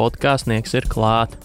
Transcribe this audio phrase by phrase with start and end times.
[0.00, 1.36] podkāstnieks ir klāt.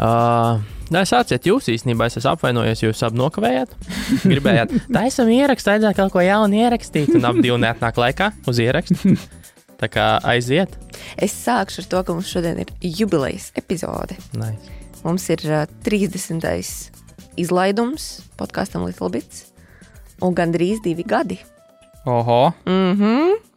[0.00, 0.62] Uh,
[0.92, 3.70] Nē, sāciet jūs īstenībā, es esmu apvainojis, jūs abi nokavējāt.
[4.32, 8.60] Gribējāt, tā esam ierakstīt, vajadzēja kaut ko jaunu ierakstīt, un abi divi neatnāk laikā uz
[8.60, 9.14] ierakstu.
[9.80, 10.74] Tā kā aiziet.
[11.16, 14.18] Es sākšu ar to, ka mums šodien ir jubilejas epizode.
[14.36, 14.76] Nice.
[15.02, 16.44] Mums ir uh, 30.
[17.40, 19.46] izlaidums podkāstam Little Bits,
[20.22, 21.40] un gandrīz divi gadi.
[22.04, 23.51] Oho, Mm -hmm.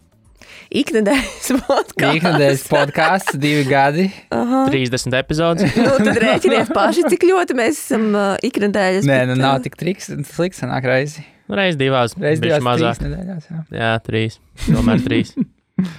[0.75, 2.17] Ikdienas podkāsts.
[2.19, 4.09] ikdienas podkāsts, divi gadi.
[4.33, 5.75] 30 epizodes.
[5.79, 9.07] Nu, tad rēķiniet paši, cik ļoti mēs esam uh, ikdienas.
[9.07, 11.23] Nē, nu nav tik triks, slikts sanāk reizi.
[11.45, 12.97] Reiz divās, Reiz divās mazāk.
[12.99, 13.49] trīs nedēļās.
[13.51, 13.59] Jā.
[13.77, 14.39] Jā, trīs.
[14.65, 15.35] Tomēr trīs.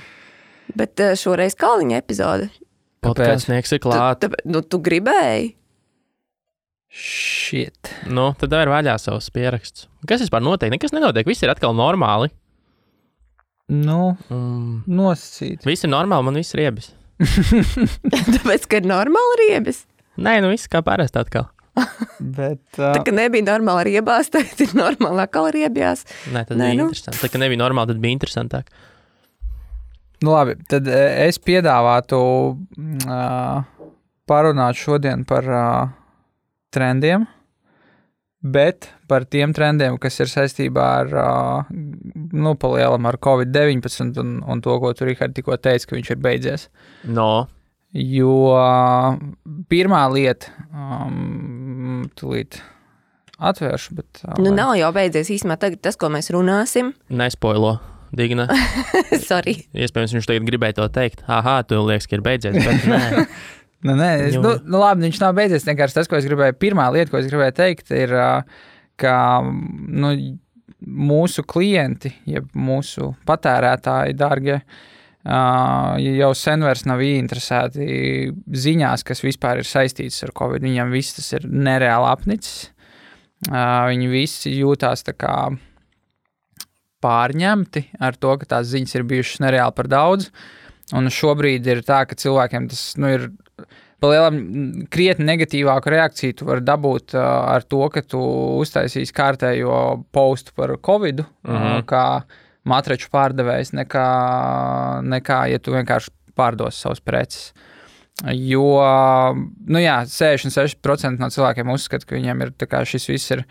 [0.80, 2.50] Bet uh, šoreiz Kalniņa epizode.
[3.06, 4.24] Podkāstnieks ir klāt.
[4.24, 5.52] Tu, tu, nu, tu gribēji.
[6.96, 7.92] Shit.
[8.08, 9.86] Nu, tad ir vaļā savs pieraksts.
[10.08, 10.72] Kas vispār notiek?
[10.72, 11.26] Nekas nenotiek.
[11.28, 12.30] Viss ir atkal normāli.
[13.68, 14.84] Nu, Mm.
[14.86, 15.64] nosacīt.
[15.66, 16.92] Viss ir normāli, man viss ir riebis.
[17.24, 19.84] Tāpēc, ka ir normāli riebas.
[20.16, 21.48] Nē, nu viss kā parasti atkal.
[22.20, 26.06] Bet, Tā uh, kā nebija normāli riebās, tagad ir normāli atkal riebjās.
[26.32, 26.86] Nē, tad Nē, bija nu.
[26.92, 27.20] interesanti.
[27.24, 28.70] Tā kā nebija normāli, tad bija interesantāk.
[30.24, 32.18] nu labi, tad es piedāvātu
[32.54, 33.64] uh,
[34.30, 35.88] parunāt šodien par uh,
[36.72, 37.26] trendiem,
[38.52, 41.12] bet par tiem trendiem, kas ir saistībā ar,
[42.32, 46.22] nu, palielam ar Covid-19 un, un to, ko tur Rihards tikko teica, ka viņš ir
[46.24, 46.68] beidzies.
[47.06, 47.46] No,
[47.96, 48.32] Jo
[49.70, 52.58] pirmā lieta, um, tūlīt
[53.40, 54.20] atvēršu, bet.
[54.36, 56.92] Nu, lai- nav jau beidzies īstenībā tagad tas, ko mēs runāsim.
[57.08, 57.78] nespoilo.
[58.16, 58.46] Digna.
[59.28, 59.56] Sorry.
[59.74, 61.24] Iespējams, viņš tagad gribēja to teikt.
[61.28, 62.54] Ah, tu liekas, ka ir beidzies.
[62.54, 63.24] Bet nē,
[63.84, 65.66] Nu, nē, es, nu, nu, labi, viņš nav beidzies.
[65.68, 68.14] Vienkārši tas, ko es gribēju, pirmā lieta, ko es gribēju teikt, ir,
[69.00, 70.12] ka nu,
[70.86, 74.60] mūsu klienti, jeb mūsu patērētāji, dārgie,
[75.26, 77.86] jau sen vairs nav ieinteresēti
[78.64, 80.64] ziņās, kas vispār ir saistītas ar Covid.
[80.66, 82.68] Viņiem viss tas ir nereāli apnicis.
[83.46, 85.34] Viņi visi jūtās tā kā
[87.04, 90.30] pārņemti ar to, ka tās ziņas ir bijušas nereāli par daudz.
[90.96, 93.26] Un šobrīd ir tā, ka cilvēkiem tas nu, ir
[94.02, 94.40] palielam
[94.92, 96.36] krietni negatīvāku reakciju.
[96.40, 98.20] Tu vari dabūt ar to, ka tu
[98.60, 101.86] uztaisīsi kārtējo postu par covid, uh, Mhm.
[101.88, 102.22] kā
[102.66, 104.06] matraču pārdevējs, nekā,
[105.06, 107.52] nekā ja tu vienkārši pārdos savus preces.
[108.32, 108.64] Jo
[109.68, 112.52] nu jā, 66% no cilvēkiem uzskata, ka viņiem ir
[112.88, 113.44] šis viss ir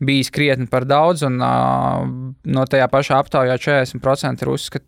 [0.00, 2.04] bijis krietni par daudz, un uh,
[2.44, 4.84] no tajā pašā aptaujā 40% ir, uzskat,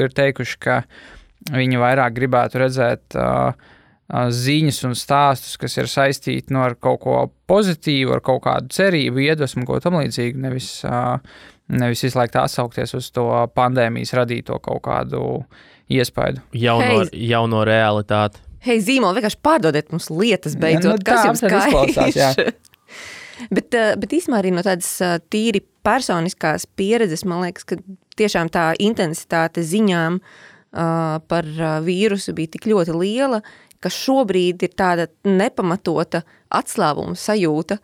[0.00, 0.82] ir teikuši, ka
[1.52, 3.52] viņi vairāk gribētu redzēt uh,
[4.10, 7.16] ziņas un stāstus, kas ir saistīti no ar kaut ko
[7.50, 10.40] pozitīvu, ar kaut kādu cerību, iedvesmu, ko tam līdzīgu.
[10.42, 10.70] Nevis,
[11.70, 15.44] nevis visu laiku atsaukties uz to pandēmijas radīto kaut kādu
[15.90, 16.42] iespaidu.
[16.52, 17.28] jauno, Hei.
[17.30, 18.42] jauno realitāti.
[18.66, 20.98] Hei, zīmoli, vienkārši pārdodiet mums lietas beidzot.
[20.98, 22.36] nu, kas jums izklausās?
[23.48, 24.90] Bet, bet īstenībā arī no tādas
[25.32, 27.78] tīri personiskās pieredzes, man liekas, ka
[28.20, 31.48] tiešām tā intensitāte ziņām uh, par
[31.86, 33.40] vīrusu bija tik ļoti liela,
[33.80, 37.80] ka šobrīd ir tāda nepamatota atslābuma sajūta,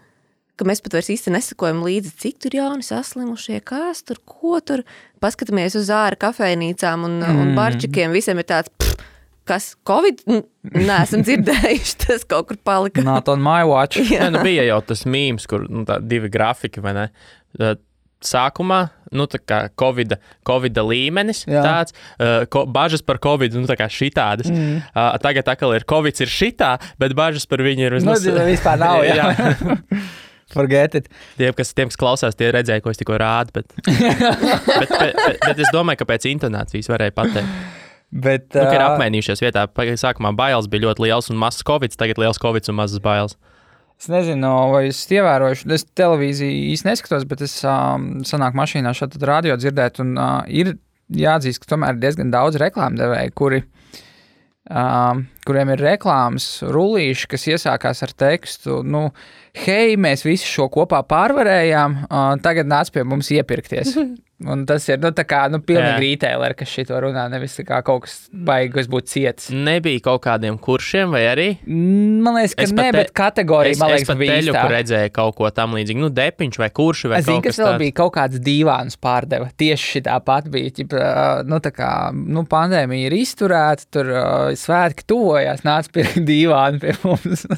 [0.56, 4.84] ka mēs pat vairs īsti nesakojam līdzi, cik tur jauni saslimušie, kas tur, ko tur.
[5.20, 7.42] Paskatāmies uz ārā kafejnīcām un, mm.
[7.42, 8.96] un barčikiem, visiem ir tāds, pff,
[9.46, 13.04] kas Covid, nē, esam dzirdējuši, tas kaut kur palika.
[13.06, 14.00] Not on my watch.
[14.10, 17.06] Nē, nu, bija jau tas mīmīms, kur nu, tā, divi grafiki, vai ne?
[18.24, 18.78] Sākumā,
[19.12, 20.16] nu, tā kā Covid,
[20.48, 21.62] COVID līmenis, Jā.
[21.64, 24.48] tāds, uh, ko, bažas par Covid, nu, tā kā šitādas.
[24.50, 24.80] Mm.
[24.88, 28.24] Uh, tagad atkal ir Covid, ir šitā, bet bažas par viņu ir Nu, vismaz.
[28.48, 29.04] vispār nav.
[29.04, 29.30] Jā.
[30.54, 31.08] Forget it.
[31.36, 33.52] Tiem, kas, tiem, kas klausās, tie redzēja, ko es tikko rādu.
[33.56, 37.50] Bet, bet, bet, bet, es domāju, ka pēc intonācijas varēja pateikt,
[38.06, 39.64] Bet, nu, ir apmainījušies vietā.
[39.98, 43.34] Sākumā bailes bija ļoti liels un mazs Covid, tagad liels Covid un mazs bailes.
[43.96, 49.22] Es nezinu, vai es ievēroju, es televīziju īsti neskatos, bet es um, sanāku mašīnā šādi
[49.24, 50.74] radio dzirdēt, un uh, ir
[51.16, 53.62] jāatzīst, ka tomēr ir diezgan daudz reklāmdevēju, kuri,
[54.68, 59.06] um, kuriem ir reklāmas rullīši, kas iesākās ar tekstu, nu,
[59.64, 63.96] hei, mēs visi šo kopā pārvarējām, uh, tagad nāc pie mums iepirkties.
[64.44, 68.16] Un tas ir, nu, kā, nu, pilnīgi rītēlē, kas šito runā, nevis kā kaut kas
[68.36, 69.46] baigs, kas būtu ciets.
[69.48, 71.46] Nebija kaut kādiem kuršiem, vai arī?
[71.66, 74.34] Man liekas, ka Es ne, pat te- bet kategorija, Es, man es liekas, pat bija
[74.34, 74.62] teļu, īstā.
[74.66, 76.02] kur redzēju kaut ko tam līdzīgu.
[76.04, 77.78] Nu, depiņš vai kurš vai Es zinu, kaut kas kas vēl tāds.
[77.86, 79.48] bija kaut kāds dīvāns pārdeva.
[79.56, 80.74] Tieši šī tāpat bija.
[80.76, 86.04] Ķip, ā, nu, tā kā nu, pandēmija ir izturēta, tur uh, svētki tuvojās, nāca pie
[86.28, 87.46] dīvāna pie mums.
[87.48, 87.56] Nu,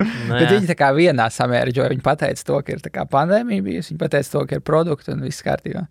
[0.00, 0.48] Bet jā.
[0.54, 1.92] viņi tā kā vienā samērģoja.
[1.92, 3.92] Viņi pateica to, ka ir pandēmija bijusi.
[3.92, 5.86] Viņi pateica to, ka ir produkti un viss kārtībā.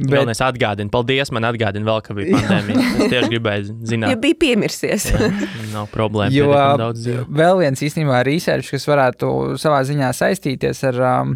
[0.00, 0.14] Bet...
[0.14, 2.84] Galvenais atgādina, paldies, man atgādina vēl, ka bija pandēmija.
[2.88, 4.14] Es tieši gribēju zināt.
[4.14, 5.10] Ja bija piemirsies.
[5.12, 5.28] Jā,
[5.74, 6.32] nav problēma.
[6.32, 6.48] Jo
[6.80, 7.26] daudz dzīvo.
[7.36, 11.34] vēl viens īstenībā research, kas varētu savā ziņā saistīties ar um,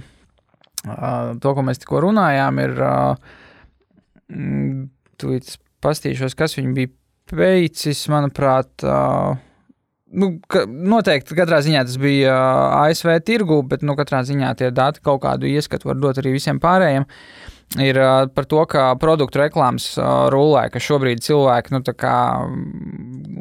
[0.87, 3.43] uh, to, ko mēs tikko runājām, ir, uh,
[4.32, 4.87] mm,
[5.20, 6.93] tūlīt pastīšos, kas viņi bija
[7.37, 9.35] veicis, manuprāt, uh,
[10.15, 12.35] nu, ka, noteikti katrā ziņā tas bija
[12.85, 16.61] ASV tirgu, bet nu, katrā ziņā tie dati kaut kādu ieskatu var dot arī visiem
[16.63, 17.09] pārējiem.
[17.81, 17.99] Ir
[18.37, 19.89] par to, ka produktu reklāmas
[20.31, 22.19] rulē, ka šobrīd cilvēki nu, kā,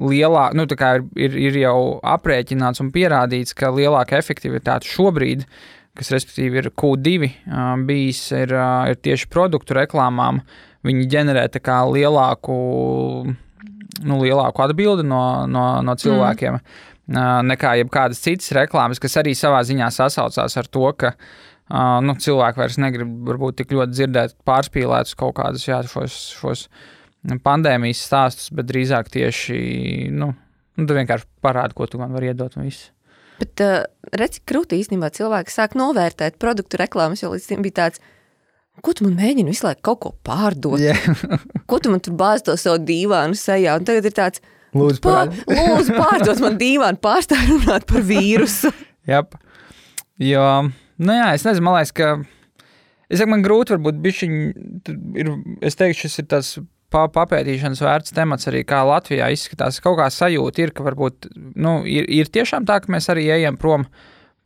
[0.09, 1.77] lielā, nu, ir, ir, jau
[2.15, 5.45] aprēķināts un pierādīts, ka lielāka efektivitāte šobrīd,
[5.99, 8.55] kas respektīvi ir Q2 uh, bijis, ir,
[8.89, 10.41] ir tieši produktu reklāmām.
[10.83, 11.45] Viņi ģenerē
[11.93, 12.55] lielāku
[14.01, 16.57] nu, lielāku atbildi no, no, no cilvēkiem.
[16.57, 16.89] Mm.
[17.49, 21.11] Nekā jebkādas citas reklāmas, kas arī savā ziņā sasaucās ar to, ka
[22.03, 26.65] nu, cilvēki vairs negrib varbūt tik ļoti dzirdēt pārspīlētus kaut kādus jā, šos, šos
[27.43, 29.57] pandēmijas stāstus, bet drīzāk tieši
[30.15, 30.33] nu,
[30.77, 32.55] nu, tu vienkārši parādi, ko tu man vari iedot.
[33.39, 33.83] Bet uh,
[34.15, 38.03] redz, krūti īstenībā cilvēki sāk novērtēt produktu reklāmas, jo līdz tam bija tāds,
[38.81, 40.81] Ko tu man mēģini visu laiku kaut ko pārdot?
[40.81, 40.97] Yeah.
[41.69, 43.77] ko tu man tur bāzi to savu dīvānu sejā?
[43.77, 44.41] Un tagad ir tāds,
[44.73, 48.73] lūdzu, pa, lūdzu pārdot man dīvānu, pārstāj runāt par vīrusu.
[49.09, 49.37] Jep.
[50.21, 50.47] Jo,
[51.03, 52.09] nu jā, es nezinu, man liekas, ka,
[53.09, 54.35] es saku, man grūti varbūt bišķiņ,
[55.21, 55.31] ir,
[55.69, 56.53] es teikšu, šis ir tas
[56.93, 59.79] papētīšanas vērts temats arī, kā Latvijā izskatās.
[59.83, 63.57] Kaut kā sajūta ir, ka varbūt, nu, ir, ir tiešām tā, ka mēs arī ejam
[63.57, 63.87] prom,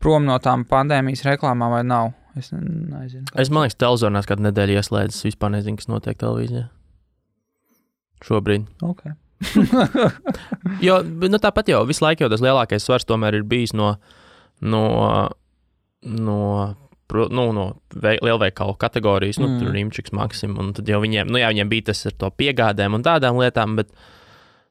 [0.04, 2.14] prom no tām pandēmijas reklāmām vai nav.
[2.38, 3.26] Es nezinu.
[3.36, 5.22] Es domāju, ka televizorās kādu nedēļu ieslēdzis.
[5.22, 6.68] Es vispār nezinu, kas notiek televīzijā.
[8.26, 8.68] Šobrīd.
[8.86, 9.16] Okay.
[10.88, 13.92] jo nu, tāpat jau visu laiku jau tas lielākais svars tomēr ir bijis no,
[14.66, 14.84] no,
[16.02, 16.40] no,
[17.14, 19.60] nu, no lielveikalu kategorijas, nu, mm.
[19.62, 20.58] tur Rīmčiks, Maksim.
[20.78, 23.78] Tad jau viņiem, nu, jā, viņiem bija tas ar to piegādēm un tādām lietām.
[23.80, 23.94] Bet,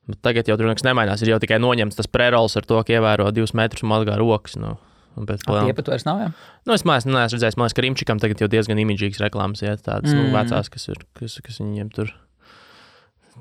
[0.07, 1.23] Bet tagad jau tur nekas nemainās.
[1.23, 4.55] Ir jau tikai noņemts tas prerols ar to, ka ievēro divus metrus un mazgā rokas.
[4.63, 4.77] Nu.
[5.71, 6.21] Tie pat vairs nav.
[6.21, 6.29] Jā?
[6.69, 10.13] Nu, es mācos, nu, neesmu redzējis, ka Rimčikam tagad jau diezgan imidžīgs reklāmas iet tādas
[10.13, 10.29] nu, mm.
[10.29, 12.13] nu, vecās, kas, ir, kas, kas viņiem tur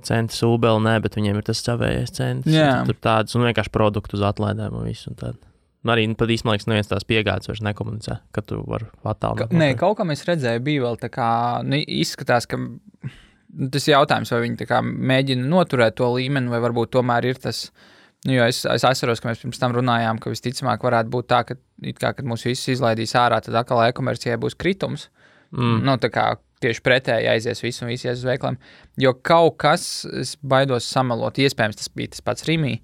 [0.06, 2.56] centus ūbeli, nē, bet viņiem ir tas savējais centus.
[2.88, 5.12] Tur tādas un vienkārši produktu uz atlaidēm un visu.
[5.12, 5.38] Un
[5.86, 9.54] nu, arī nu, pat īstenībā, liekas, neviens tās piegādes vairs nekomunicē, ka tu vari attālināt.
[9.56, 11.30] Nē, kaut kā es redzēju, bija vēl tā kā,
[11.68, 16.95] nu, izskatās, ka nu, tas jautājums, vai viņi kā, mēģina noturēt to līmeni, vai varbūt
[16.98, 17.68] tomēr ir tas.
[18.25, 21.44] Nu, jo es, es atceros, ka mēs pirms tam runājām, ka visticamāk varētu būt tā,
[21.45, 21.57] ka,
[22.00, 25.10] kā, kad mūs visus izlaidīs ārā, tad atkal e-komercijai būs kritums.
[25.54, 25.83] Mm.
[25.86, 26.31] Nu, tā kā
[26.63, 28.57] tieši pretēji aizies viss un viss ies uz veikaliem.
[29.01, 32.80] Jo kaut kas, es baidos samalot, iespējams, tas bija tas pats Rīgā.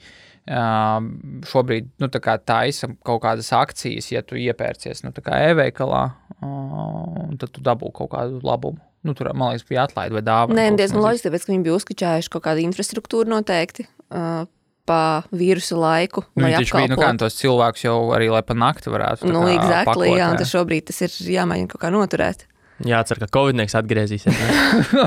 [0.51, 0.97] Uh,
[1.45, 5.99] šobrīd nu, tā taisa kaut kādas akcijas, ja tu iepērcies nu, e-veikalā,
[6.41, 8.81] uh, tad tu dabū kaut kādu labumu.
[9.05, 10.57] Nu, tur, man liekas, bija atlaide vai dāvana.
[10.57, 13.85] Nē, diezgan loģiski, tāpēc, ka viņi bija uzskačājuši kaut kādu infrastruktūru noteikti.
[14.09, 14.49] Uh,
[14.87, 16.23] pa vīrusu laiku.
[16.35, 19.29] Nu, viņš bija nu, kā tos cilvēkus jau arī, lai pa nakti varētu.
[19.31, 22.47] Nu, exactly, pakot, jā, un tas šobrīd tas ir jāmēģina kaut kā noturēt.
[22.81, 24.37] Jācer, ka Covid-19 atgriezīsies.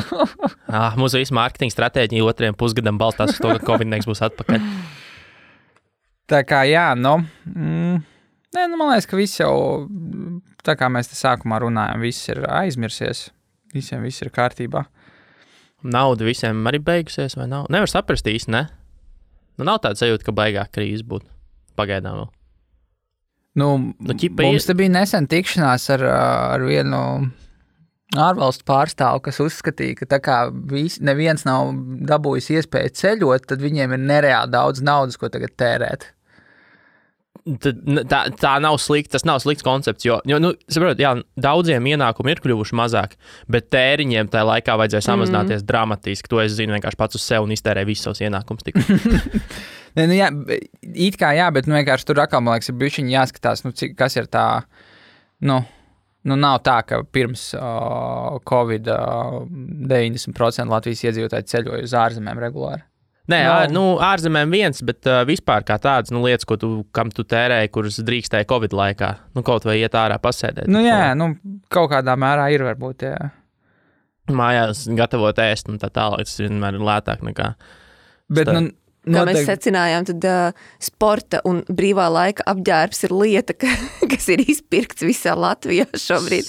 [0.76, 4.68] ah, mūsu visu mārketinga stratēģija otrajam pusgadam balstās uz to, ka Covid-19 būs atpakaļ.
[6.30, 7.18] Tā kā jā, nu,
[7.50, 7.96] mm,
[8.56, 9.54] nē, nu, man liekas, ka viss jau,
[10.64, 13.26] tā kā mēs te sākumā runājam, viss ir aizmirsies.
[13.74, 14.84] Visiem viss ir kārtībā.
[15.84, 17.66] Nauda visiem arī beigusies, vai nav?
[17.74, 18.62] Nevar saprast īsti, ne?
[19.58, 21.28] Nu, nav tāda sajūta, ka baigā krīze būtu.
[21.78, 22.28] Pagaidām vēl.
[23.54, 24.76] Nu, nu, mums ir...
[24.78, 27.00] bija nesen tikšanās ar, ar vienu
[28.18, 30.38] ārvalstu pārstāvu, kas uzskatīja, ka tā kā
[30.70, 31.70] vis, neviens nav
[32.08, 36.08] dabūjis iespēju ceļot, tad viņiem ir nereāli daudz naudas, ko tagad tērēt.
[37.44, 39.18] Tā, tā nav slikta.
[39.18, 40.06] Tas nav slikts koncepts.
[40.06, 43.18] Jo, jo nu, saprot, jā, daudziem ienākumi ir kļuvuši mazāki,
[43.52, 45.68] bet tēriņiem tajā laikā vajadzēja samazināties mm.
[45.68, 46.30] dramatiski.
[46.32, 48.64] To es zinu vienkārši pats uz sevi un iztērēju visus savus ienākumus.
[49.98, 50.30] ne, nu, jā,
[50.94, 53.98] it kā jā, bet nu, vienkārši tur atkal man liekas, ir bijuši jāskatās, nu, cik,
[54.00, 54.48] kas ir tā.
[55.44, 55.60] Nu,
[56.24, 62.80] Nu, nav tā, ka pirms uh, Covid uh, 90% Latvijas iedzīvotāji ceļoja uz ārzemēm regulāri.
[63.32, 63.52] Nē, no.
[63.54, 66.70] ār, nu, ārzemēm viens, bet uh, vispār kā tādas nu, lietas, ko tu,
[67.16, 69.08] tu tērēji, kuras drīkstēji Covid laikā.
[69.36, 70.68] Nu, kaut vai iet ārā pasēdēt.
[70.68, 71.30] Nu, jā, nu,
[71.72, 73.06] kaut kādā mērā ir varbūt.
[73.08, 73.30] Jā.
[74.28, 76.28] Mājās gatavot ēst un tā tālāk.
[76.28, 77.48] Tas vienmēr ir lētāk nekā.
[78.32, 78.68] Bet, nu,
[79.04, 79.36] Kā Noteikti.
[79.36, 83.68] mēs secinājām, tad uh, sporta un brīvā laika apģērbs ir lieta, ka,
[84.12, 86.48] kas ir izpirkts visā Latvijā šobrīd.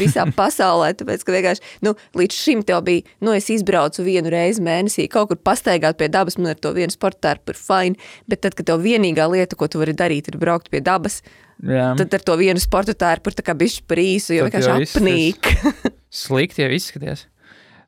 [0.00, 4.64] Visā pasaulē, tāpēc, ka vienkārši, nu, līdz šim tev bija, nu, es izbraucu vienu reizi
[4.64, 8.44] mēnesī, kaut kur pastaigāt pie dabas, man ar to vienu sporta tērpu ir fine, bet
[8.46, 11.20] tad, kad tev vienīgā lieta, ko tu vari darīt, ir braukt pie dabas,
[11.60, 11.92] Jā.
[12.00, 15.52] tad ar to vienu sporta tērpu ir tā kā bišķi par īsu, jo vienkārši apnīk.
[16.24, 17.28] Slikti jau izskaties.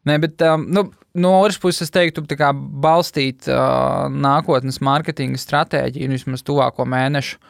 [0.07, 0.87] Nē, bet um, nu,
[1.19, 7.41] no otras puses, es teiktu, kā balstīt uh, nākotnes mārketinga stratēģiju, vismaz tuvāko mēnešu,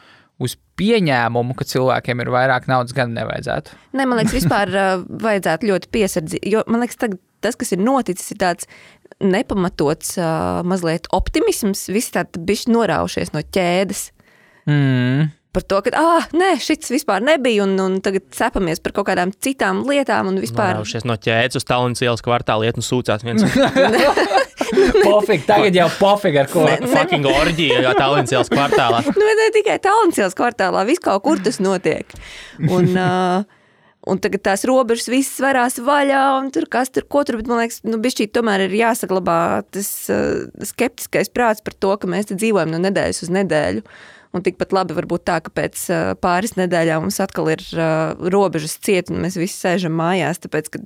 [0.43, 3.77] uz pieņēmumu, ka cilvēkiem ir vairāk naudas, gan nevajadzētu.
[3.97, 6.53] Nē, man liekas, vispār uh, vajadzētu ļoti piesardzīgi.
[6.53, 8.69] Jo man liekas, tagad, tas, kas ir noticis, ir tāds
[9.23, 11.87] nepamatots, uh, mazliet optimisms.
[11.93, 14.11] Visi tādi bišķi noraušies no ķēdes.
[14.69, 15.31] Mm.
[15.57, 19.31] Par to, ka, ah, nē, šis vispār nebija, un, un tagad cepamies par kaut kādām
[19.33, 20.75] citām lietām, un vispār.
[20.77, 23.41] Noraušies no ķēdes uz Tallinas ielas kvartāla iet un sūcās viens
[25.07, 26.67] Pofīgi, tagad jau pofīgi ar ko.
[26.67, 26.91] Ne, ne.
[26.93, 29.01] fucking orģija, jo Tallinas ielas kvartālā.
[29.17, 32.13] Nu, ne tikai Tallinas kvartālā, vis kaut kur tas notiek.
[32.61, 33.71] Un, uh,
[34.13, 37.63] un tagad tās robežas visas varās vaļā, un tur kas tur, ko tur, bet man
[37.63, 39.39] liekas, nu, bišķīt tomēr ir jāsaglabā
[39.73, 43.87] tas uh, skeptiskais prāts par to, ka mēs dzīvojam no nedēļas uz nedēļu.
[44.37, 48.13] Un tikpat labi var būt tā, ka pēc uh, pāris nedēļām mums atkal ir uh,
[48.33, 50.83] robežas cieta, un mēs visi sēžam mājās, tāpēc, ka,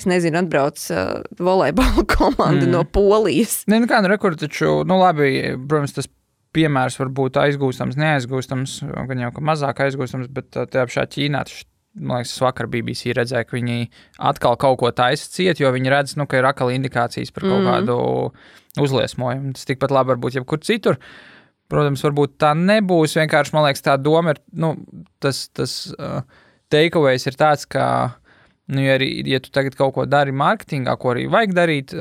[0.00, 2.72] es nezinu, atbrauc uh, volejbola komanda mm.
[2.74, 3.60] no Polijas.
[3.70, 5.32] Nē, nu kā, nu, rekur, taču, nu, labi,
[5.70, 6.10] protams, tas
[6.56, 11.44] piemērs var būt aizgūstams, neaizgūstams, gan jau ka mazāk aizgūstams, bet uh, tajā pašā Ķīnā
[11.46, 13.88] tas Man liekas, vakar BBC redzēju, ka viņi
[14.30, 17.64] atkal kaut ko taisa ciet, jo viņi redz, nu, ka ir atkal indikācijas par kaut
[17.64, 17.66] mm.
[17.66, 17.96] kādu
[18.78, 19.56] uzliesmojumu.
[19.58, 21.00] Tas tikpat labi var būt jebkur citur.
[21.70, 23.16] Protams, varbūt tā nebūs.
[23.18, 24.72] Vienkārši man liekas, tā doma ir, nu,
[25.22, 26.22] tas, tas uh,
[26.72, 27.84] takeaways ir tāds, ka
[28.70, 31.94] Nu, ja, arī, ja tu tagad kaut ko dari mārketingā, ko arī vajag darīt,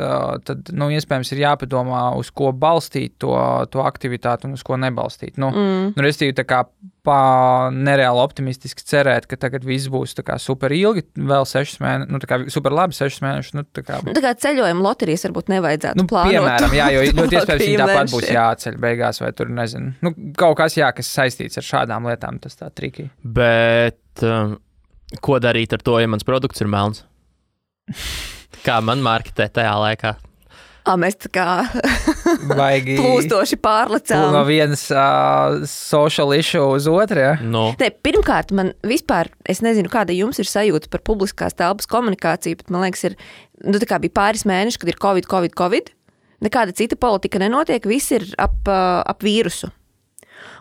[0.45, 3.33] tad nu, iespējams ir jāpadomā, uz ko balstīt to,
[3.73, 5.39] to aktivitāti un uz ko nebalstīt.
[5.41, 5.95] Nu, mm.
[5.95, 6.63] nu, Restīvi, tā kā
[7.09, 12.39] nereāli optimistiski cerēt, ka tagad viss būs super ilgi, vēl sešas mēnešus, nu, tā kā
[12.53, 13.55] super labi sešas mēnešus.
[13.57, 16.35] Nu, tā kā, nu, tā kā ceļojuma loterijas varbūt nevajadzētu nu, plānot.
[16.35, 19.95] Piemēram, jā, jo ļoti iespējams viņi tāpat būs jāceļ beigās, vai tur nezinu.
[20.05, 23.09] Nu, kaut kas, jā, kas saistīts ar šādām lietām, tas tā triki.
[23.23, 24.03] Bet.
[24.21, 24.59] Um
[25.17, 27.05] Ko darīt ar to, ja mans produkts ir melns?
[28.65, 30.17] Kā man marketē tajā laikā?
[30.89, 31.45] À, mēs tā kā
[32.59, 34.31] baigi plūstoši pārlecām.
[34.33, 37.21] No vienas uh, social issue uz otru.
[37.21, 37.33] Ja?
[37.43, 37.65] No.
[37.81, 42.73] Ne, pirmkārt, man vispār, es nezinu, kāda jums ir sajūta par publiskās telpas komunikāciju, bet
[42.73, 43.17] man liekas, ir,
[43.67, 45.93] nu, tā kā bija pāris mēneši, kad ir Covid, Covid, Covid.
[46.47, 49.69] Nekāda cita politika nenotiek, viss ir ap, ap vīrusu.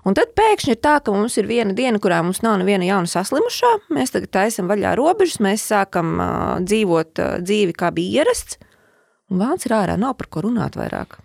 [0.09, 3.11] Un tad pēkšņi ir tā, ka mums ir viena diena, kurā mums nav neviena jauna
[3.11, 3.75] saslimušā.
[3.93, 6.29] Mēs tagad taisām vaļā robežas, mēs sākam uh,
[6.65, 8.57] dzīvot uh, dzīvi, kā bija ierasts.
[9.29, 11.19] Un vēlams ir ārā, nav par ko runāt vairāk.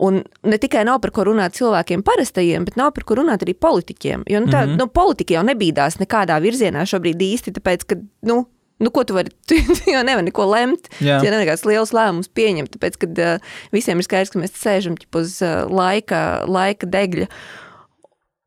[0.00, 3.52] Un ne tikai nav par ko runāt cilvēkiem parastajiem, bet nav par ko runāt arī
[3.52, 4.24] politiķiem.
[4.32, 4.80] Jo nu, tā, mm -hmm.
[4.80, 8.46] nu, politika jau nebīdās nekādā virzienā šobrīd īsti, tāpēc, ka nu,
[8.80, 11.20] nu, ko tu vari, tu, tu jau nevari neko lemt, Jā.
[11.24, 14.98] ja nevar kāds liels lēmums pieņemt, tāpēc, ka uh, visiem ir skaidrs, ka mēs sēžam
[15.20, 17.28] uz uh, laika, laika degļa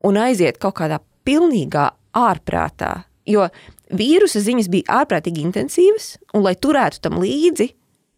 [0.09, 3.47] un aiziet kaut kādā pilnīgā ārprātā, jo
[3.93, 7.69] vīrusa ziņas bija ārprātīgi intensīvas, un lai turētu tam līdzi,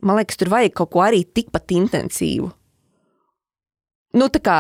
[0.06, 2.50] man liekas, tur vajag kaut ko arī tikpat intensīvu.
[4.16, 4.60] Nu, tā kā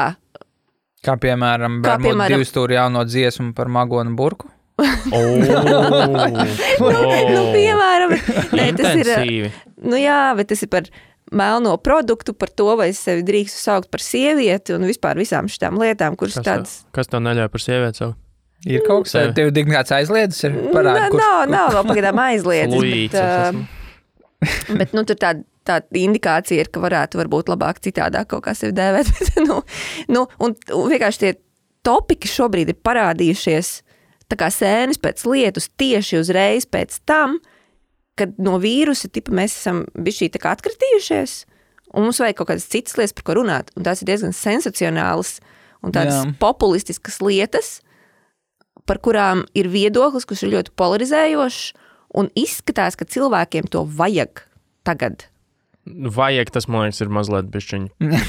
[1.05, 4.49] Kā piemēram, kā piemēram divu stūri jauno dziesmu par magonu burku?
[5.15, 5.23] oh,
[6.83, 8.15] nu, piemēram,
[8.57, 9.51] nē, tas ir.
[9.79, 10.89] Nu, jā, bet tas ir par
[11.31, 15.79] melno produktu, par to, vai es sevi drīkstu saukt par sievieti un vispār visām šīm
[15.81, 16.75] lietām, kuras kas tādas.
[16.83, 18.21] Tā, kas tev neļauj par sievieti saukt?
[18.65, 21.11] Ir kaut kas tāds, tev ir kāds aizliedzis, ir parādīts.
[21.13, 21.21] Kurš...
[21.21, 22.85] Nav, nav vēl pagaidām aizliedzis.
[22.91, 28.45] bet, uh, bet nu, tur tāda tā indikācija ir, ka varētu varbūt labāk citādāk kaut
[28.45, 29.09] kā sevi dēvēt.
[29.17, 29.61] Bet, nu,
[30.13, 31.31] nu, un, un vienkārši tie
[31.85, 33.71] topiki šobrīd ir parādījušies
[34.31, 37.39] tā kā sēnes pēc lietus tieši uzreiz pēc tam,
[38.19, 41.35] kad no vīrusa tipa mēs esam bijuši atkritījušies,
[41.93, 43.71] un mums vajag kaut kādas citas lietas, par ko runāt.
[43.75, 45.37] Un tās ir diezgan sensacionālas
[45.83, 46.33] un tādas Jā.
[46.41, 47.79] populistiskas lietas,
[48.85, 51.63] par kurām ir viedoklis, kurš ir ļoti polarizējošs,
[52.15, 54.45] un izskatās, ka cilvēkiem to vajag
[54.87, 55.27] tagad.
[55.85, 57.51] Vajag tas, man liekas, ir mazliet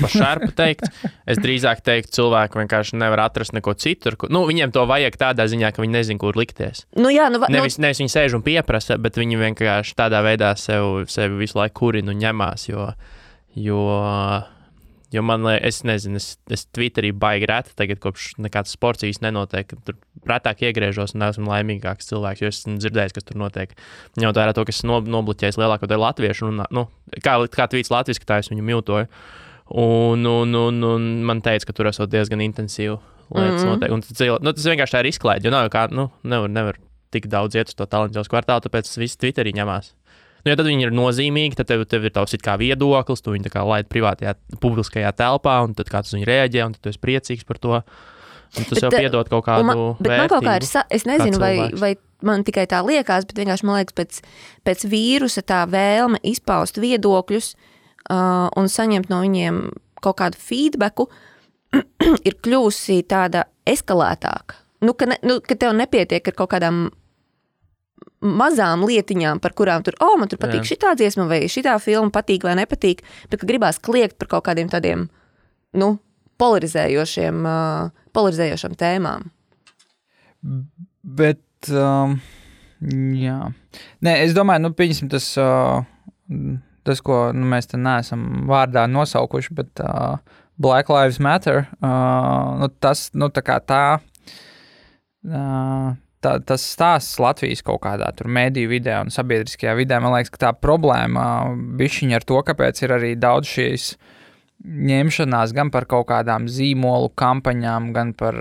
[0.02, 0.90] pašērpa teikt.
[1.24, 4.12] Es drīzāk teiktu, cilvēki vienkārši nevar atrast neko citu.
[4.28, 6.84] Nu, viņiem to vajag tādā ziņā, ka viņi nezina, kur likties.
[6.98, 7.86] Nu, jā, nu, nevis, nu...
[7.86, 12.12] nevis viņi sēž un pieprasa, bet viņi vienkārši tādā veidā sev, sev visu laiku kurina
[12.12, 12.68] un ņemās.
[12.68, 12.90] Jo,
[13.56, 13.80] jo
[15.14, 19.22] Jo man liekas, es nezinu, es, es Twitterī baigi reti, tagad, kopš nekāds sports īsti
[19.28, 19.70] nenotiek.
[19.86, 23.76] Tur retāk iegriežos un esmu laimīgāks cilvēks, jo esmu dzirdējis, kas tur notiek.
[24.18, 26.86] Ņemot vērā to, ka esmu nobloķējis lielāko daļu latviešu, un, nu,
[27.22, 29.06] kā, kā tvīts latviešu, tā es viņu miltoju.
[29.66, 32.98] Un, un, un, un man teica, ka tur esot diezgan intensīvi
[33.30, 33.70] lietas mm -hmm.
[33.70, 33.92] notiek.
[33.92, 36.76] Un tas, nu, tas vienkārši tā ir izklaide, jo nav kā, nu, nevar, nevar
[37.10, 39.94] tik daudz iet uz to talantu kvartālu, tāpēc viss Twitterī ņemās.
[40.46, 43.88] Nu, ja tad viņi ir nozīmīgi, tad tev, tev ir tavs viedoklis, tu viņu laidi
[43.90, 47.80] privātajā, publiskajā telpā, un tad kāds viņu reaģē, un tu esi priecīgs par to.
[48.54, 50.84] Un tas Bet, jau eh, piedod kaut kādu Man, man kaut kā ir, vērtību.
[50.94, 54.20] es nezinu, vai, vai man tikai tā liekas, bet vienkārši man liekas, pēc,
[54.62, 59.58] pēc vīrusa tā vēlme izpaust viedokļus uh, un saņemt no viņiem
[59.98, 61.08] kaut kādu feedbacku
[62.28, 64.62] ir kļuvusi tāda eskalētāka.
[64.86, 66.86] Nu, ka, ne, nu, ka tev nepietiek ar kaut kādām
[68.20, 72.46] mazām lietiņām, par kurām tur, oh, man tur patīk šī dziesma, vai šī filma patīk
[72.46, 75.08] vai nepatīk, bet ka gribās kliegt par kaut kādiem tādiem
[75.76, 75.96] nu,
[76.40, 79.28] polarizējošiem, uh, polarizējošām tēmām.
[81.02, 82.16] Bet, um,
[83.16, 83.40] jā.
[84.04, 85.84] Nē, es domāju, nu, pieņemsim tas, uh,
[86.86, 90.18] tas ko nu, mēs te neesam vārdā nosaukuši, bet uh,
[90.56, 93.84] Black Lives Matter, uh, nu, tas, nu, tā kā tā,
[95.28, 95.94] uh,
[96.26, 100.52] tā, tas stāsts Latvijas kaut kādā mediju vidē un sabiedriskajā vidē, man liekas, ka tā
[100.58, 101.46] problēma
[101.78, 103.94] bišķiņa ar to, kāpēc ir arī daudz šīs
[104.66, 108.38] ņemšanās gan par kaut kādām zīmolu kampaņām, gan par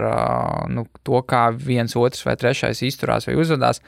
[0.72, 3.82] nu, to, kā viens otrs vai trešais izturās vai uzvedās.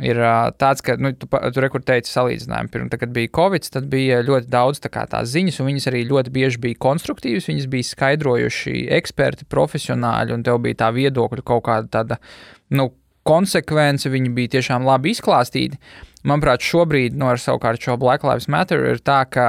[0.00, 0.16] Ir
[0.56, 2.70] tāds, ka, nu, tu, tu rekur teici salīdzinājumu.
[2.72, 6.00] Pirms, kad bija Covid, tad bija ļoti daudz tā kā, tās ziņas, un viņas arī
[6.08, 7.50] ļoti bieži bija konstruktīvas.
[7.50, 12.18] Viņas bija skaidrojuši eksperti, profesionāļi, un tev bija tā viedokļa kaut kāda tāda,
[12.72, 12.88] nu,
[13.26, 15.78] konsekvence, viņi bija tiešām labi izklāstīti.
[16.28, 19.46] Manuprāt, šobrīd, no ar savukārt šo Black Lives Matter, ir tā, ka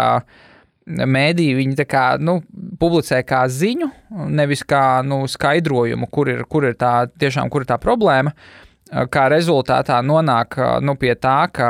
[0.87, 2.39] mēdīji viņi tā kā, nu,
[2.81, 3.89] publicē kā ziņu,
[4.33, 8.33] nevis kā nu, skaidrojumu, kur ir, kur ir tā, tiešām, kur ir tā problēma.
[9.13, 11.69] Kā rezultātā nonāk nu, pie tā, ka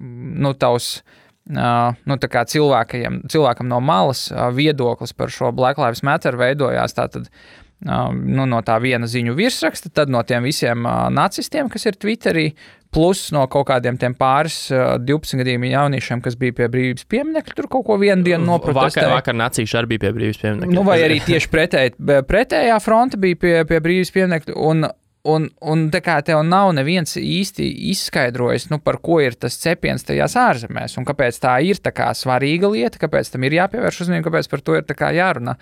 [0.00, 0.96] nu, tavs
[1.44, 7.63] Uh, nu, cilvēkam no malas uh, viedoklis par šo Black Lives Matter veidojās tātad, uh,
[7.84, 12.46] nu, no tā viena ziņu virsraksta, tad no tiem visiem uh, nacistiem, kas ir Twitterī,
[12.94, 17.68] plus no kaut kādiem tiem pāris uh, 12-gadīgiem jauniešiem, kas bija pie brīvības pieminiekļa, tur
[17.72, 19.12] kaut ko vienu dienu Vakar, noprotestēja.
[19.12, 20.74] vakar nācīši arī bija pie brīvības pieminiekta.
[20.78, 21.96] Nu, vai arī tieši pretēji,
[22.32, 24.56] pretējā fronte bija pie, pie brīvības pieminiekta.
[24.56, 24.86] Un,
[25.28, 30.04] un, un tā kā tev nav neviens īsti izskaidrojis, nu, par ko ir tas cepiens
[30.06, 34.28] tajās ārzemēs, un kāpēc tā ir tā kā svarīga lieta, kāpēc tam ir jāpievērš uzmanība,
[34.28, 35.56] kāpēc par to ir kā jārunā.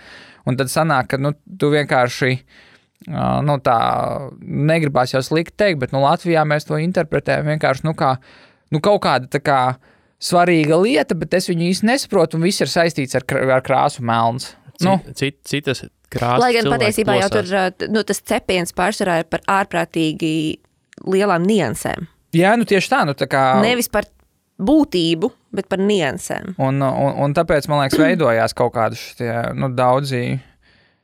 [0.48, 2.36] Un tad sanāk, ka nu, tu vienkārši.
[3.02, 3.78] Nu, tā
[4.38, 8.12] negribās jau slikti teikt, bet nu, Latvijā mēs to interpretējam vienkārši nu, kā
[8.70, 9.56] nu, kaut kāda tā kā
[10.22, 14.52] svarīga lieta, bet es viņu īsti nesaprotu, un viss ir saistīts ar, ar krāsu melns.
[14.82, 16.42] Nu, Cit, citas krāsas.
[16.42, 17.92] Lai gan patiesībā jau tur plosās.
[17.92, 20.32] nu, tas cepiens pārsvarā ir par ārprātīgi
[21.08, 22.08] lielām niansēm.
[22.36, 23.44] jā, nu tieši tā, nu tā kā.
[23.64, 24.08] Nevis par
[24.62, 26.54] būtību, bet par niansēm.
[26.62, 30.22] Un, un, un tāpēc man liekas, veidojās kaut kādi šitie, nu, daudzi.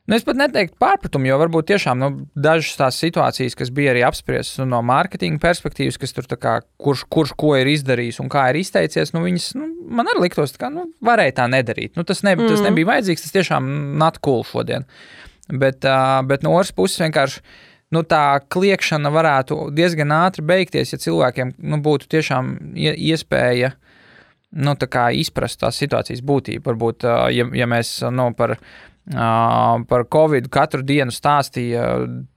[0.09, 4.01] Nu, es pat neteiktu pārpratumi, jo varbūt tiešām nu, dažas tās situācijas, kas bija arī
[4.07, 8.47] apspriestas nu, no mārketinga perspektīvas, kas tur kā, kurš, kurš ko ir izdarījis un kā
[8.49, 11.95] ir izteicies, nu, viņas, nu, man arī liktos, ka nu, varēja tā nedarīt.
[11.97, 12.51] Nu, tas, ne, mm.
[12.51, 13.67] tas nebija vajadzīgs, tas tiešām
[14.01, 14.87] not cool šodien.
[15.49, 17.43] Bet, uh, bet no otras puses vienkārši.
[17.89, 23.89] Nu, tā kliēkšana varētu diezgan ātri beigties, ja cilvēkiem nu, būtu tiešām ie- iespēja uh,
[24.51, 24.75] nu,
[25.13, 26.65] izprast tās situācijas būtību.
[26.65, 28.55] Varbūt, ā, ja, ja mēs nu, par,
[29.13, 29.29] ā,
[29.89, 31.85] par Covid katru dienu stāstīja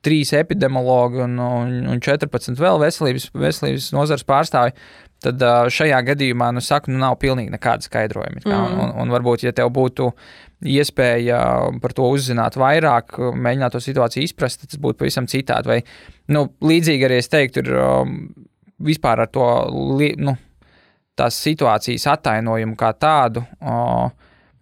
[0.05, 4.77] trīs epidemiologi un, un, un 14 vēl veselības, veselības nozares pārstāvi,
[5.23, 8.43] tad šajā gadījumā, nu, saku, nu, nav pilnīgi nekāda skaidrojuma.
[8.45, 8.55] Mm.
[8.55, 10.11] Un, un, un varbūt, ja tev būtu
[10.73, 11.43] iespēja
[11.83, 15.71] par to uzzināt vairāk, mēģināt to situāciju izprast, tas būtu pavisam citādi.
[15.73, 15.79] Vai,
[16.35, 18.43] nu, līdzīgi arī es teiktu, ir
[18.83, 19.49] vispār ar to,
[20.23, 20.37] nu,
[21.19, 23.47] tās situācijas attainojumu kā tādu.
[23.61, 24.11] O,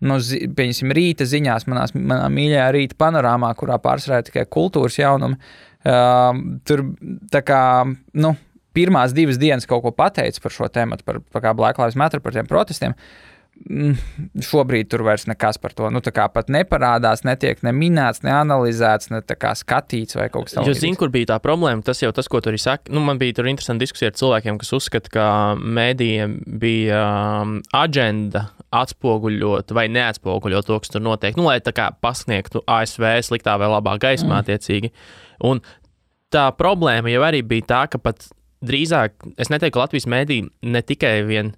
[0.00, 5.36] Nu, pieņemsim, rīta ziņās, manās, manā mīļākajā rīta panorāmā, kurā pārsvarā tikai kultūras jaunumi.
[5.80, 6.30] Uh,
[6.64, 6.82] tur
[7.32, 7.60] tā kā
[8.20, 8.30] nu,
[8.76, 12.36] pirmās divas dienas kaut ko pateica par šo tēmu, par, par Black Lives Matter, par
[12.36, 12.96] tiem protestiem.
[13.60, 13.98] Mm,
[14.40, 19.20] Šobrīd tur vairs nekas par to nu, pat neparādās, netiek ne minēts, ne analizēts, ne
[19.20, 20.80] skatīts vai kaut kas tāds.
[20.80, 21.84] zinu, kur bija tā problēma.
[21.84, 22.88] Tas jau tas, ko tur arī saka.
[22.94, 25.26] Nu, man bija tur interesanti diskusija ar cilvēkiem, kas uzskata, ka
[25.60, 27.02] mēdījiem bija
[27.42, 28.46] um, aģenda
[28.80, 31.36] atspoguļot vai neatspoguļot to, kas tur notiek.
[31.36, 34.40] Nu, lai tā kā pasniegtu ASV sliktā vai labā gaismā, mm.
[34.40, 34.94] attiecīgi.
[35.50, 35.60] Un
[36.32, 38.30] tā problēma jau arī bija tā, ka pat
[38.66, 41.54] drīzāk, es neteiktu, ka Latvijas mēdī ne tikai vien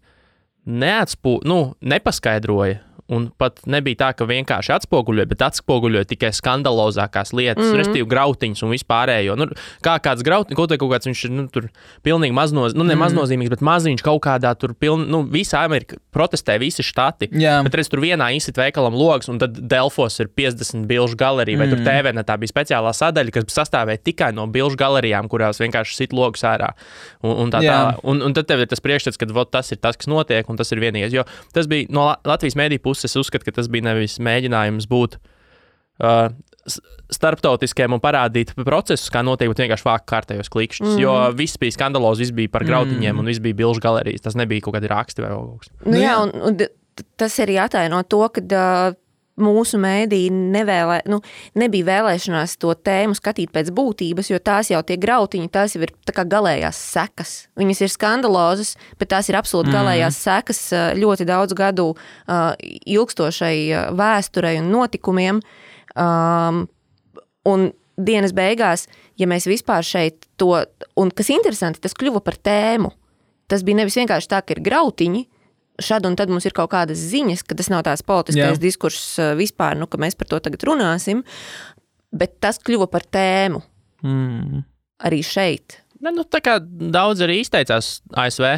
[0.66, 2.80] neatspū, nu, nepaskaidroja.
[3.12, 7.72] Un pat nebija tā, ka vienkārši atspoguļoja, bet atspoguļoja tikai skandalozākās lietas, mm Mhm.
[7.72, 7.80] -hmm.
[7.82, 9.36] respektīvi, grautiņus un vispārējo.
[9.36, 9.46] Nu,
[9.84, 11.68] kā kāds grautiņš, kaut, kaut kāds viņš ir nu, tur
[12.04, 13.02] pilnīgi maznozīmīgs, nu, ne Mhm.
[13.04, 17.28] maznozīmīgs, bet maziņš kaut kādā tur, piln, nu, visa Amerika protestē, visi štati.
[17.32, 21.58] Jā, Bet redz, tur vienā izsit veikalam logs, un tad Delfos ir 50 bilžu galerija,
[21.58, 21.70] vai mm.
[21.70, 26.12] tur TVN tā bija speciālā sadaļa, kas sastāvēja tikai no bilžu galerijām, kurās vienkārši sit
[26.12, 26.70] logus ārā.
[27.22, 27.98] Un, un, tā, tā, Jā.
[28.04, 30.56] un, un tad tev ir tas priekšstats, ka vot, tas ir tas, kas notiek, un
[30.56, 31.12] tas ir vienīgais.
[31.12, 34.88] Jo tas bija no La- Latvijas mēdī puses, es uzskatu, ka tas bija nevis mēģinājums
[34.90, 35.18] būt.
[36.02, 36.28] uh,
[37.12, 40.94] starptautiskiem un parādīt procesus, kā notiek, bet vienkārši vākt kārtējos klikšķus.
[40.94, 41.00] Mm.
[41.02, 43.20] Jo viss bija skandalozi, viss bija par grautiņiem, mm.
[43.20, 44.24] un viss bija bilžu galerijas.
[44.24, 45.72] Tas nebija kaut kādi raksti vai kaut kas.
[45.82, 48.96] Nu, Nu jā, un, un tas arī ataino to, ka uh,
[49.40, 51.20] mūsu mēdī nevēlē, nu,
[51.58, 55.94] nebija vēlēšanās to tēmu skatīt pēc būtības, jo tās jau tie grautiņi, tās jau ir
[56.06, 57.34] galējās sekas.
[57.56, 59.76] Viņas ir skandalozas, bet tās ir absolūti Mhm.
[59.76, 59.80] mm.
[59.80, 62.52] galējās sekas uh, ļoti daudz gadu uh,
[62.84, 63.56] ilgstošai
[63.96, 65.40] vēsturei un notikumiem.
[65.96, 66.66] Um,
[67.44, 68.86] un dienas beigās,
[69.20, 70.54] ja mēs vispār šeit to,
[70.96, 72.92] un kas interesanti, tas kļuva par tēmu.
[73.50, 75.26] Tas bija nevis vienkārši tā, ka ir grautiņi,
[75.80, 78.60] šad un tad mums ir kaut kādas ziņas, ka tas nav tās politiskais Jā.
[78.60, 81.22] diskurss uh, vispār, nu, ka mēs par to tagad runāsim,
[82.12, 83.62] bet tas kļuva par tēmu
[84.02, 84.64] Mm.
[85.06, 85.78] arī šeit.
[86.02, 88.48] Ne, nu, tā kā daudz arī izteicās ASV.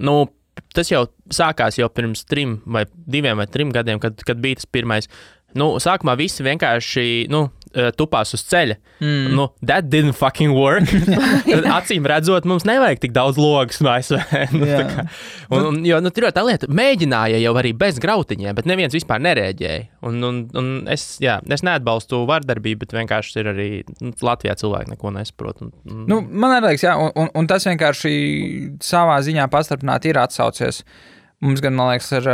[0.00, 0.30] Nu,
[0.72, 4.64] tas jau sākās jau pirms trim vai diviem vai trim gadiem, kad, kad bija tas
[4.72, 5.10] pirmais.
[5.56, 8.76] Nu, sākumā visi vienkārši nu, eh, tupās uz ceļa.
[9.00, 9.34] Mm.
[9.36, 10.88] Nu, that didn't fucking work.
[11.78, 14.16] Acīm redzot, mums nevajag tik daudz logus ASV.
[14.58, 15.06] nu, kā.
[15.52, 19.88] un, un, jo nu, tā lieta mēģināja jau arī bez grautiņiem, bet neviens vispār nereaģēja.
[20.08, 23.68] Un, un, un es, jā, es neatbalstu vardarbību, bet vienkārši ir arī
[24.00, 25.64] nu, Latvijā cilvēki neko nesaprot.
[25.66, 28.14] Un, un, Nu, man liekas, jā, un, un, un tas vienkārši
[28.84, 30.82] savā ziņā pastarpināti ir atsaucies.
[31.44, 32.30] Mums gan, man liekas, ir,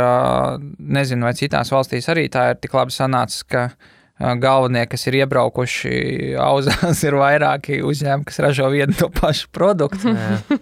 [0.95, 3.99] nezinu, vai citās valstīs arī tā ir tik labi sanācis, ka ā,
[4.39, 5.93] galvenie, kas ir iebraukuši
[6.41, 10.13] auzās, ir vairāki uzņēmumi, kas ražo vienu to pašu produktu.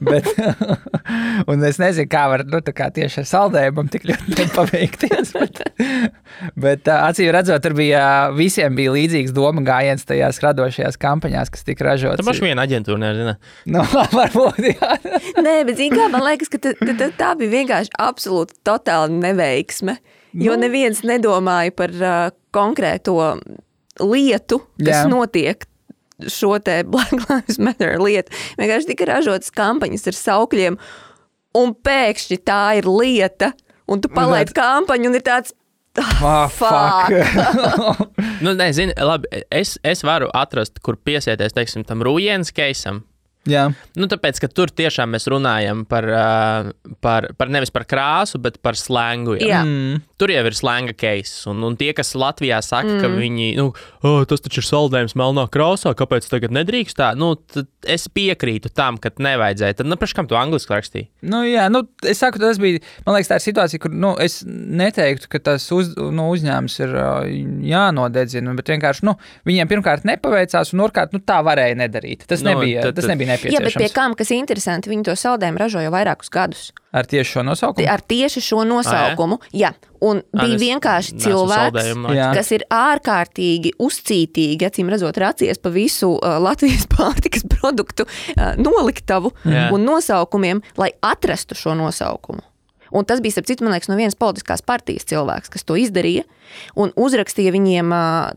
[0.02, 0.28] Bet,
[1.52, 5.34] un es nezinu, kā var nu, kā tieši ar saldējumam tik ļoti nepaveikties.
[5.42, 5.62] Bet,
[6.56, 8.04] bet acīm redzot, tur bija
[8.36, 12.22] visiem bija līdzīgs doma gājiens tajās radošajās kampaņās, kas tika ražotas.
[12.22, 13.36] Tam pašam viena aģentūra nezina.
[13.72, 14.92] Nu, varbūt, jā.
[15.44, 19.12] Nē, bet zini kā, man liekas, ka ta, ta, ta, tā bija vienkārši absolūti totāla
[19.12, 19.98] neveiksme.
[20.32, 20.62] Jo Nu.
[20.64, 23.18] neviens nedomāja par uh, konkrēto
[24.02, 25.06] lietu, kas Jā.
[25.12, 25.68] notiek.
[26.30, 28.30] Šo te Black Lives Matter lietu.
[28.60, 30.78] Vienkārši tika ražotas kampaņas ar saukļiem,
[31.58, 33.56] un pēkšņi tā ir lieta,
[33.90, 35.56] un tu palaidi kampaņu, un ir tāds,
[36.00, 37.12] Oh, fuck.
[38.44, 43.02] Nu, nē, zini, labi, es, es varu atrast, kur piesieties, teiksim, tam rūjienas keisam.
[43.50, 46.06] Jā, Nu, tāpēc, ka tur tiešām mēs runājam par,
[47.04, 49.36] par, par nevis par krāsu, bet par slēngu.
[49.42, 49.64] Jā.
[49.66, 51.50] mm, Tur jau ir slēnga case.
[51.50, 53.02] Un, un tie, kas Latvijā saka, mm.
[53.02, 53.72] ka viņi, nu,
[54.06, 57.12] oh, tas taču ir saldējums melnā krāsā, kāpēc tagad nedrīkst tā?
[57.18, 57.34] Nu,
[57.90, 59.80] es piekrītu tam, ka nevajadzēja.
[59.82, 61.10] Tad, nu, priekš kam tu angliski rakstīji?
[61.26, 62.80] nu, jā, nu, es saku, tas bija.
[63.06, 66.96] Man liekas, tā ir situācija, kur nu, es neteiktu, ka tas uz, nu, uzņēmums ir
[67.72, 68.54] jānodedzina.
[68.58, 69.16] Bet vienkārši nu,
[69.48, 72.26] viņiem pirmkārt nepaveicās, un otrkārt nu, tā varēja nedarīt.
[72.30, 73.96] Tas Nu, nebija, tad- tas tad- nebija jā, bet pie nepieciešams.
[73.98, 76.68] kam, kas ir interesanti, viņi to saldējumu ražo jau vairākus gadus.
[76.92, 77.88] Ar tieši šo nosaukumu.
[77.88, 79.40] Ar tieši šo nosaukumu.
[79.56, 79.72] Jā,
[80.04, 82.28] un Ā, bija es vienkārši cilvēks, Jā.
[82.36, 89.34] kas ir ārkārtīgi uzcītīgi, acīm redzot, racies pa visu uh, Latvijas pārtikas produktu uh, noliktavu
[89.46, 89.70] Jā.
[89.72, 92.44] un nosaukumiem, lai atrastu šo nosaukumu.
[92.92, 96.26] Un tas bija, starp citu, man liekas, no vienas politiskās partijas cilvēks, kas to izdarīja
[96.76, 97.94] un uzrakstīja viņiem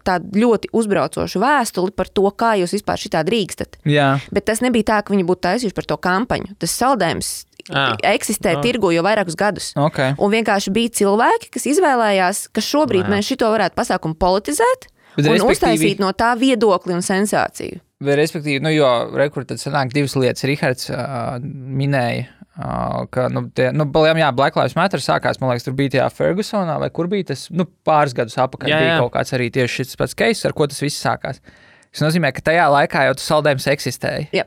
[0.06, 3.80] tādu ļoti uzbraucošu vēstuli par to, kā jūs vispār šitā drīkstat.
[3.88, 6.54] Jā, Bet tas nebija tā, ka viņi būtu taisījuši par to kampaņu.
[6.62, 7.32] Tas saldējums
[7.72, 7.84] Ā.
[8.14, 8.62] eksistē Ā.
[8.62, 9.72] tirgu jau vairākus gadus.
[9.74, 10.14] ok.
[10.18, 13.10] Un vienkārši bija cilvēki, kas izvēlējās, ka šobrīd Jā.
[13.10, 17.80] mēs šito varētu pasākumu politizēt Bet un uztaisīt no tā viedokli un sensāciju.
[18.04, 20.44] Vai Respektīvi, nu, jo rekurors sanāk divas lietas.
[20.48, 25.74] Rihards uh, minēja, ka, nu, tie, nu, jā, Black Lives Matter sākās, man liekas, tur
[25.78, 28.70] bija tajā Fergusonā, vai kur bija tas, nu, pāris gadus atpakaļ.
[28.70, 31.42] Jā, Jā, bija kaut kāds arī tieši šis pats case, ar ko tas viss sākās.
[31.94, 34.30] Tas nozīmē, ka tajā laikā jau tas saldējums eksistēja.
[34.34, 34.46] Jā.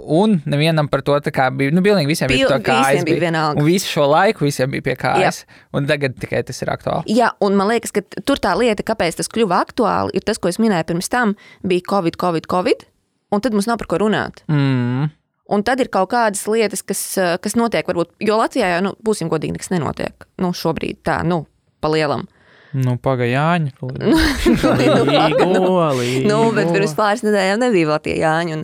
[0.00, 1.70] Un nevienam par to tā kā bija.
[1.70, 3.60] Nu, pilnīgi visiem Pil- bija tā kā visiem bija vienalga.
[3.60, 5.44] Un visu šo laiku visiem bija pie kājas.
[5.76, 7.14] Un tagad tikai tas ir aktuāli.
[7.20, 10.50] Jā, un man liekas, ka tur tā lieta, kāpēc tas kļuva aktuāli, ir tas, ko
[10.50, 12.82] es minēju pirms tam, bija Covid, Covid, Covid,
[13.30, 14.42] un tad mums nav par ko runāt.
[14.50, 15.12] Mm.
[15.50, 18.92] Un tad ir kaut kādas lietas, kas, eh, kas notiek, varbūt, jo Latvijā jau, nu,
[19.06, 20.28] būsim godīgi, nekas nenotiek.
[20.38, 21.42] Nu, šobrīd tā, nu,
[21.82, 22.28] pa lielam.
[23.98, 24.14] Nu,
[24.62, 25.48] pagaidām.
[25.56, 25.64] nu,
[26.30, 28.60] nu, bet pirms pāris nedēļām nebija vēl tie Jāņi.
[28.60, 28.62] Un,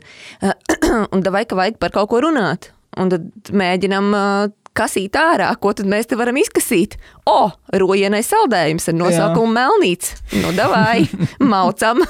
[1.17, 2.71] un davai, ka vajag par kaut ko runāt.
[2.97, 6.95] Un tad mēģinam uh, kasīt ārā, ko tad mēs te varam izkasīt.
[7.29, 10.15] O, rojienai saldējums ar nosaukumu Melnīts.
[10.39, 11.09] Nu, davai,
[11.53, 12.05] maucam.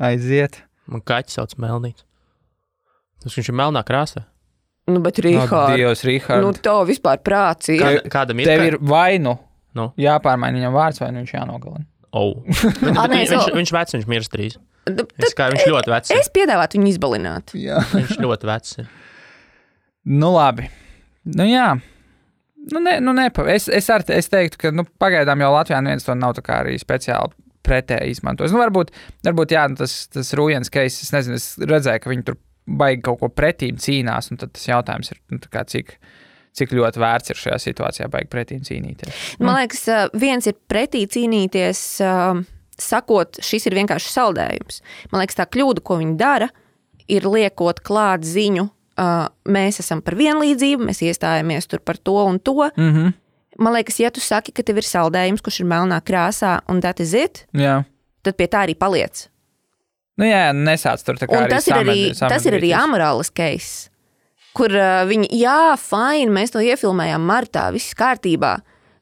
[0.00, 0.62] Aiziet.
[0.88, 2.06] Man kaķis sauc Melnīts.
[3.24, 4.26] Tas viņš ir melnā krāsā.
[4.90, 6.44] nu, bet No, Rīhārd, Dievs, Rihard.
[6.44, 7.80] nu, tev vispār prāts ir.
[7.80, 8.50] Kā, kādam ir?
[8.50, 9.38] Tev ir vai nu
[9.74, 11.86] Nu, jāpārmaina viņam vārds, vai nu viņš jānogalina.
[12.14, 12.36] oh.
[12.46, 14.54] Viņš, so- viņš vecs, viņš mirst drīz.
[14.84, 16.12] Tad Es kā, viņš ļoti vecs.
[16.14, 17.54] Es piedāvātu viņu izbalināt.
[17.58, 17.80] Jā.
[17.90, 18.76] Viņš ļoti vecs.
[20.04, 20.68] Nu, labi.
[21.24, 21.72] Nu, jā.
[22.70, 23.46] Nu, ne, nu, nepa.
[23.50, 27.32] Es, es, ar, es teiktu, ka nu, pagaidām jau Latvijā neviens to nav arī speciāli
[27.64, 28.52] pretēji izmantos.
[28.52, 28.92] Nu, varbūt,
[29.24, 33.02] varbūt jā, nu, tas, tas Rūjens Keis, es nezinu, es redzēju, ka viņi tur baigi
[33.04, 35.96] kaut ko pretīm cīnās, un tad tas jautājums ir, nu, kā cik,
[36.56, 39.24] cik ļoti vērts ir šajā situācijā baigi pretīm cīnīties.
[39.42, 39.84] Man liekas,
[40.20, 41.82] viens ir pretī cīnīties,
[42.80, 44.80] sakot, šis ir vienkārši saldējums.
[45.12, 46.48] Man liekas, tā kļūda, ko viņi dara,
[47.10, 48.68] ir liekot klāt ziņu,
[49.50, 52.70] mēs esam par vienlīdzību, mēs iestājamies tur par to un to.
[52.76, 53.12] Mm -hmm.
[53.58, 57.00] Man liekas, ja tu saki, ka tev ir saldējums, kurš ir melnā krāsā, un that
[57.00, 57.84] is it, Jā.
[58.22, 59.28] tad pie tā arī paliec.
[60.20, 63.32] Nu, jā, nesāc tur tā kā Un tas ir arī, samed- tas ir arī amorāls
[63.34, 63.88] case,
[64.54, 68.60] kur uh, viņi, jā, fine, mēs to iefilmējām martā, viss kārtībā.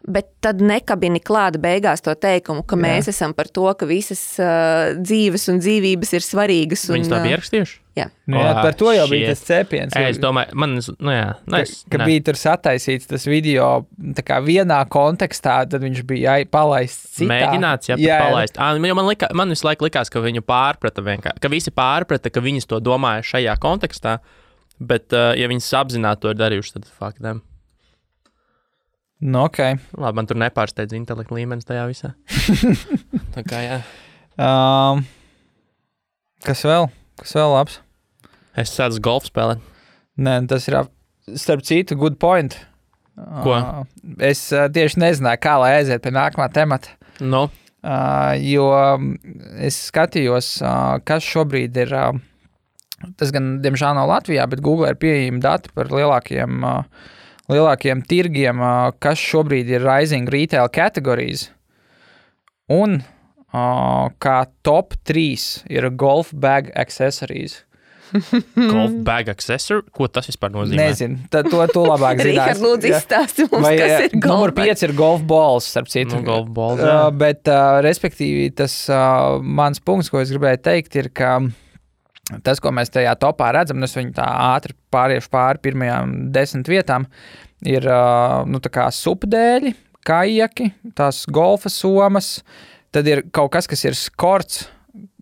[0.08, 2.82] Bet tad nekabini klāt beigās to teikumu, ka Jā.
[2.82, 6.88] mēs esam par to, ka visas uh, dzīves un dzīvības ir svarīgas.
[6.90, 7.76] Un, Viņus tā ā, bija ierakstījuši.
[7.92, 9.36] Jā, Nu, jā, par to jau bija shit.
[9.36, 9.96] tas cepiens.
[10.00, 12.06] Es domāju, man, nu jā, nu, ka, es, ka ne.
[12.08, 13.66] bija tur sataisīts tas video
[14.16, 17.28] tā kā vienā kontekstā, tad viņš bija ai- palaists citā.
[17.34, 18.56] Mēģināts, ja Jā, palaist.
[18.56, 22.40] À, man, lika, man visu laiku likās, ka viņu pārprata vienkārši, ka visi pārprata, ka
[22.40, 24.16] viņas to domāja šajā kontekstā.
[24.80, 27.42] Bet, uh, ja viņas apzināti to ir darījuši, tad faktiem.
[29.20, 29.60] Nu, ok.
[30.00, 32.14] Labi, man tur nepārsteidz intelekta līmenis tajā visā.
[33.36, 33.76] Tā kā jā.
[34.40, 35.04] Um,
[36.42, 36.88] kas vēl?
[37.20, 37.80] Kas vēl labs?
[38.58, 39.60] Es sēdu golfu spēlēt.
[40.22, 40.92] Nē, tas ir ap-
[41.38, 42.56] starp citu, good point.
[43.16, 43.52] Ko?
[43.52, 43.82] Uh,
[44.24, 46.94] es uh, tieši nezināju, kā lai aiziet pie nākamā temata.
[47.20, 47.48] Nu,
[47.82, 49.16] Uh, jo mm,
[49.66, 51.90] es skatījos, uh, kas šobrīd ir.
[51.90, 57.08] Uh, tas gan, diemžēl, nav Latvijā, bet Google ir pieejami dati par lielākiem, uh,
[57.50, 61.48] lielākiem tirgiem, uh, kas šobrīd ir Rising Retail kategorijas.
[62.70, 63.08] Un uh,
[63.52, 67.60] kā top 3 ir golf bag accessories.
[68.72, 69.84] golf bag accessory.
[69.94, 70.88] Ko tas vispār nozīmē?
[70.90, 72.28] Nezinu, tad to, to labāk zināt.
[72.28, 74.68] Rīgārds, lūdzu, izstāsti mums, Vai, kas ir numur golfa.
[74.72, 76.16] 5 ir golf balls, starp citu.
[76.18, 77.10] Nu, golf balls, Uh, jā.
[77.24, 81.38] bet, uh, respektīvi, tas uh, mans punkts, ko es gribēju teikt, ir, ka
[82.44, 86.68] tas, ko mēs tajā topā redzam, un es viņu tā ātri pāriešu pāri pirmajām desmit
[86.72, 87.08] vietām,
[87.68, 89.74] ir uh, nu, supdēļi,
[90.08, 92.40] kājaki, tās golfa somas,
[92.94, 94.66] tad ir kaut kas, kas ir skorts.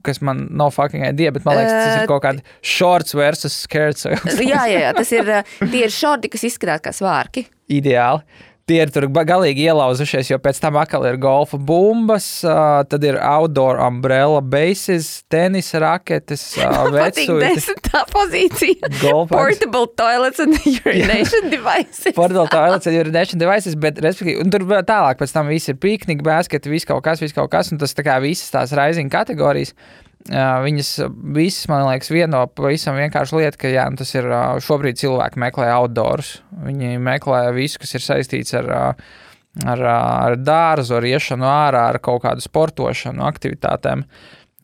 [0.01, 4.07] Kas man nav fucking idea, bet man liekas, tas ir kaut kāda shorts versus skirts.
[4.41, 5.29] Jā, jā, jā, tas ir,
[5.61, 7.45] tie ir šorti, kas izskatās kā svārki.
[7.69, 8.25] ideāli.
[8.71, 13.17] Tie ir tur galīgi ielauzušies, jo pēc tam atkal ir golfa bumbas, uh, tad ir
[13.19, 18.93] outdoor umbrella bases, tenisa raketes, uh, vecūti, desmitā pozīcija.
[19.01, 19.35] golfa.
[19.35, 20.55] Portable toilets and
[20.85, 22.15] urination devices.
[22.15, 26.23] Portable toilets ir urination devices, bet, respektīvi, un tur tālāk pēc tam viss ir piknika,
[26.31, 29.75] basketi, viss kaut kas, viss kaut kas, un tas tā kā visas tās rising kategorijas.
[30.29, 30.91] Viņas
[31.33, 34.27] visas, man liekas, vieno pavisam vienkārši lieta, ka jā, nu, tas ir
[34.61, 36.35] šobrīd cilvēki meklē outdoors.
[36.67, 38.69] Viņi meklē visu, kas ir saistīts ar,
[39.65, 44.05] ar, ar dārzu, ar iešanu ārā, ar kaut kādu sportošanu, aktivitātēm,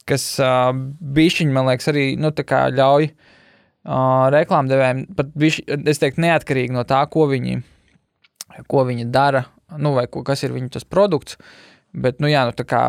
[0.06, 2.34] kas bišķiņi, man liekas, arī nu,
[2.76, 3.08] ļauj
[4.36, 7.62] reklāmdevējiem, pat bišķi, es teiktu, neatkarīgi no tā, ko viņi,
[8.68, 9.46] ko viņi dara,
[9.78, 11.40] nu, vai ko, kas ir viņu tas produkts.
[11.96, 12.80] Bet, nu, jā, nu, tā kā,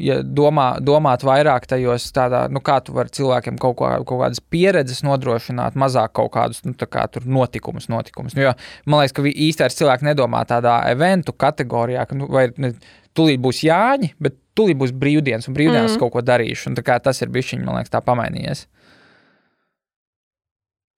[0.00, 4.40] ja domā, domāt vairāk tajos, tādā, nu, kā tu vari cilvēkiem kaut, ko, kaut kādas
[4.40, 8.38] pieredzes nodrošināt, mazāk kaut kādus, nu, kā tur notikumus, notikumus.
[8.38, 8.54] Nu, jo,
[8.88, 12.72] man liekas, ka īstais cilvēks nedomā tādā eventu kategorijā, ka, nu, vai ne,
[13.18, 16.00] tūlīt būs Jāņi, bet tūlīt būs brīvdienas, un brīvdienas mm.
[16.00, 16.70] kaut ko darīšu.
[16.72, 18.64] Un tā kā tas ir bijis, man liekas, tā pamainījies.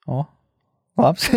[0.06, 0.22] O,
[1.02, 1.32] labs.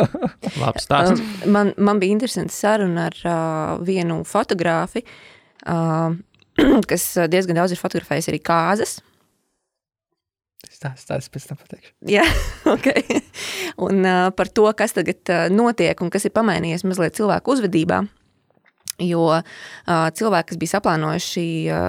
[0.62, 1.18] Labs stāsts.
[1.18, 5.24] Um, man, man bija interesanta saruna ar uh, vienu fotografu, uh,
[6.90, 8.98] kas diezgan daudz ir fotografējis arī kāzas.
[10.80, 11.92] Tas tas pēc tam pateikšu.
[12.10, 12.24] Jā,
[12.74, 12.88] ok.
[13.86, 18.02] Un uh, par to, kas tagad uh, notiek un kas ir pamainījies mazliet cilvēku uzvedībā.
[19.02, 19.42] Jo uh,
[20.16, 21.86] cilvēki, kas bija saplānojuši uh,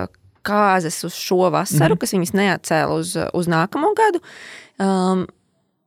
[0.47, 2.01] kāzas uz šo vasaru, mm -hmm.
[2.01, 4.21] kas viņas neatcēla uz, uz nākamo gadu,
[4.79, 5.25] um,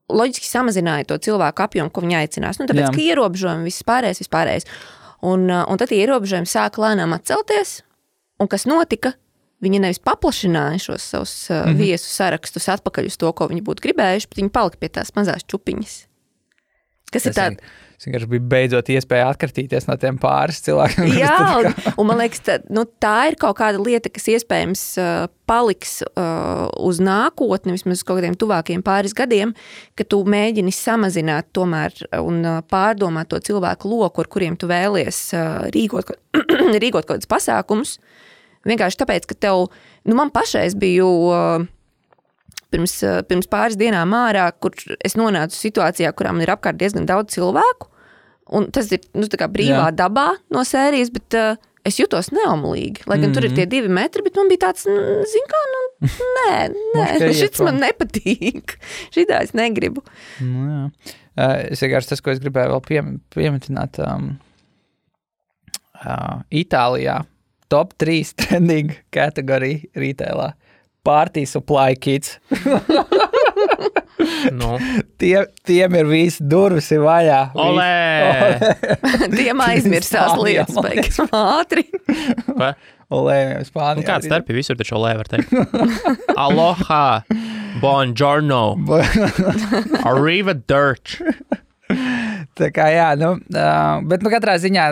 [0.09, 2.59] loģiski samazināja to cilvēku apjomu, ko viņi aicinās.
[2.61, 2.95] Nu, tāpēc, Jā.
[2.95, 4.67] ka ierobežojumi viss pārējais, viss pārējais.
[5.23, 7.81] Un, un tad ierobežojumi sāka lēnām atcelties.
[8.41, 9.15] Un kas notika?
[9.61, 11.77] Viņi nevis paplašināja šos savus mm -hmm.
[11.77, 15.45] viesu sarakstus atpakaļ uz to, ko viņi būtu gribējuši, bet viņi palika pie tās mazās
[15.45, 16.10] čupiņas.
[17.11, 17.71] Kas ir Tas tāds
[18.01, 21.11] Es vienkārši biju beidzot iespēja atkartīties no tiem pāris cilvēkiem.
[21.21, 21.67] Jā, un,
[22.01, 26.63] un man liekas, tā, nu, tā ir kaut kāda lieta, kas iespējams uh, paliks uh,
[26.81, 29.53] uz nākotni, vismaz uz kaut kādiem tuvākiem pāris gadiem,
[30.01, 31.93] ka tu mēģini samazināt tomēr
[32.23, 36.41] un uh, pārdomāt to cilvēku loku, ar kuriem tu vēlies uh, rīkot, ko-
[36.81, 37.99] rīkot kaut kādus pasākumus.
[38.65, 39.67] Vienkārši tāpēc, ka tev,
[40.09, 41.05] nu, man pašais bija.
[41.05, 41.69] Uh,
[42.71, 47.09] Pirms, uh, pirms pāris dienām ārā, kur es nonācu situācijā, kurā man ir apkārt diezgan
[47.09, 47.89] daudz cilvēku.
[48.51, 49.91] Un tas ir nu, brīvā Jā.
[49.95, 53.07] Dabā no sērijas, bet uh, es jutos neomlīgi.
[53.07, 53.35] Lai gan mm -hmm.
[53.35, 53.71] tur ir tie Mhm.
[53.71, 54.83] divi metri, bet man bija tāds,
[55.33, 55.81] zin kā, nu,
[56.39, 58.77] nē, nē, šis man nepatīk.
[59.15, 60.03] Šitā es negribu.
[60.41, 60.91] Nu, jā.
[61.37, 64.39] Uh, es vienkārši tas, ko es gribēju vēl piem, pieminēt, um,
[66.05, 67.25] uh, Itālijā
[67.69, 70.53] top 3 trending kategorija retailā.
[71.05, 72.39] Party supply kits.
[74.53, 74.75] Nu,
[75.21, 75.35] Tie,
[75.67, 77.41] tiem ir visi durvis ir vaļā.
[77.65, 78.61] olē!
[79.33, 81.87] Tiem aizmirsās Spānijā, lietas, beigas ātri.
[83.11, 84.03] Olē, Spānijā.
[84.03, 85.55] Nu, kāds starpība visur taču olē var teikt?
[86.37, 87.23] Aloha!
[87.81, 88.63] Buongiorno!
[90.11, 91.17] Arriva dirt!
[92.61, 93.35] Tā kā jā, nu,
[94.11, 94.91] bet nu, katrā ziņā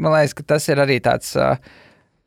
[0.00, 1.34] man liekas, ka tas ir arī tāds.
[1.36, 1.60] Uh,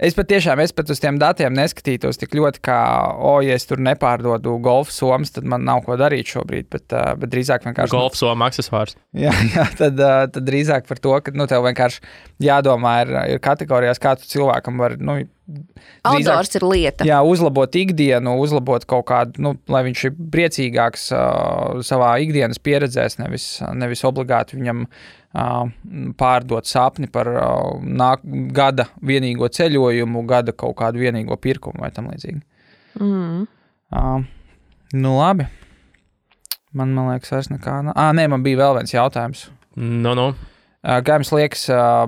[0.02, 2.80] es patiešām es pat uz tiem datiem neskatītos tik ļoti, kā,
[3.18, 6.70] o, ja es tur nepārdodu golfa somas, tad man nav ko darīt šobrīd.
[6.74, 7.94] Bet, bet drīzāk vienkārši.
[7.94, 8.98] Golf soma accessors.
[9.18, 10.00] Jā, jā tad,
[10.34, 12.04] tad drīzāk par to, ka nu, tev vienkārši
[12.44, 14.98] jādomā ir, ir kategorijās, kā tu cilvēkam var.
[15.02, 15.22] Nu,
[16.08, 17.04] Outdoors ir lieta.
[17.04, 23.10] Jā, uzlabot ikdienu, uzlabot kaut kādu, nu, lai viņš ir priecīgāks uh, savā ikdienas pieredzē,
[23.20, 25.02] nevis, nevis obligāti viņam uh,
[25.34, 28.22] pārdot sapni par uh, nāk,
[28.54, 32.42] gada vienīgo ceļojumu, gada kaut kādu vienīgo pirkumu vai tam līdzīgi.
[33.02, 33.48] Mm.
[33.94, 34.28] Uh,
[34.94, 35.48] nu, labi.
[36.74, 37.80] Man, man liekas, vairs nekā.
[37.88, 37.98] nav.
[37.98, 39.48] Ah, nē, man bija vēl viens jautājums.
[39.78, 40.30] Nu, nu.
[40.84, 42.06] Uh, Kā jums liekas, uh,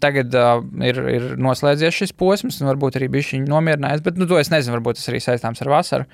[0.00, 4.28] tagad uh, ir, ir noslēdzies šis posms, un varbūt arī bija viņa nomierinājies, bet nu,
[4.30, 6.08] to es nezinu, varbūt tas arī saistāms ar vasaru.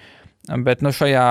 [0.45, 1.25] Bet nu, šajā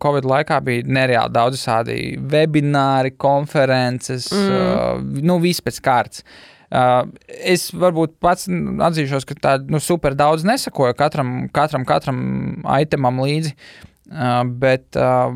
[0.00, 1.96] Covid laikā bija nereāli daudz tādu
[2.32, 4.54] webināri, konferences, mm.
[4.54, 6.24] uh, nu, viss pēc kārtas.
[6.68, 12.22] Uh, es varbūt pats atzīšos, ka tādu nu, super daudz nesakoju katram, katram, katram
[12.78, 13.54] itemam līdzi.
[14.08, 15.32] Uh, bet, uh,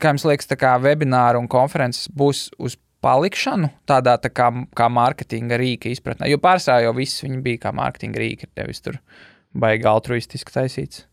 [0.00, 4.90] kā jums liekas, tā kā webināri un konferences būs uz palikšanu tādā tā kā, kā
[4.92, 6.28] mārketinga rīka izpratnē?
[6.32, 9.00] Jo pārsvarā jau viss bija kā mārketinga rīka, nevis tur
[9.56, 11.04] baigi altruistiski taisīts.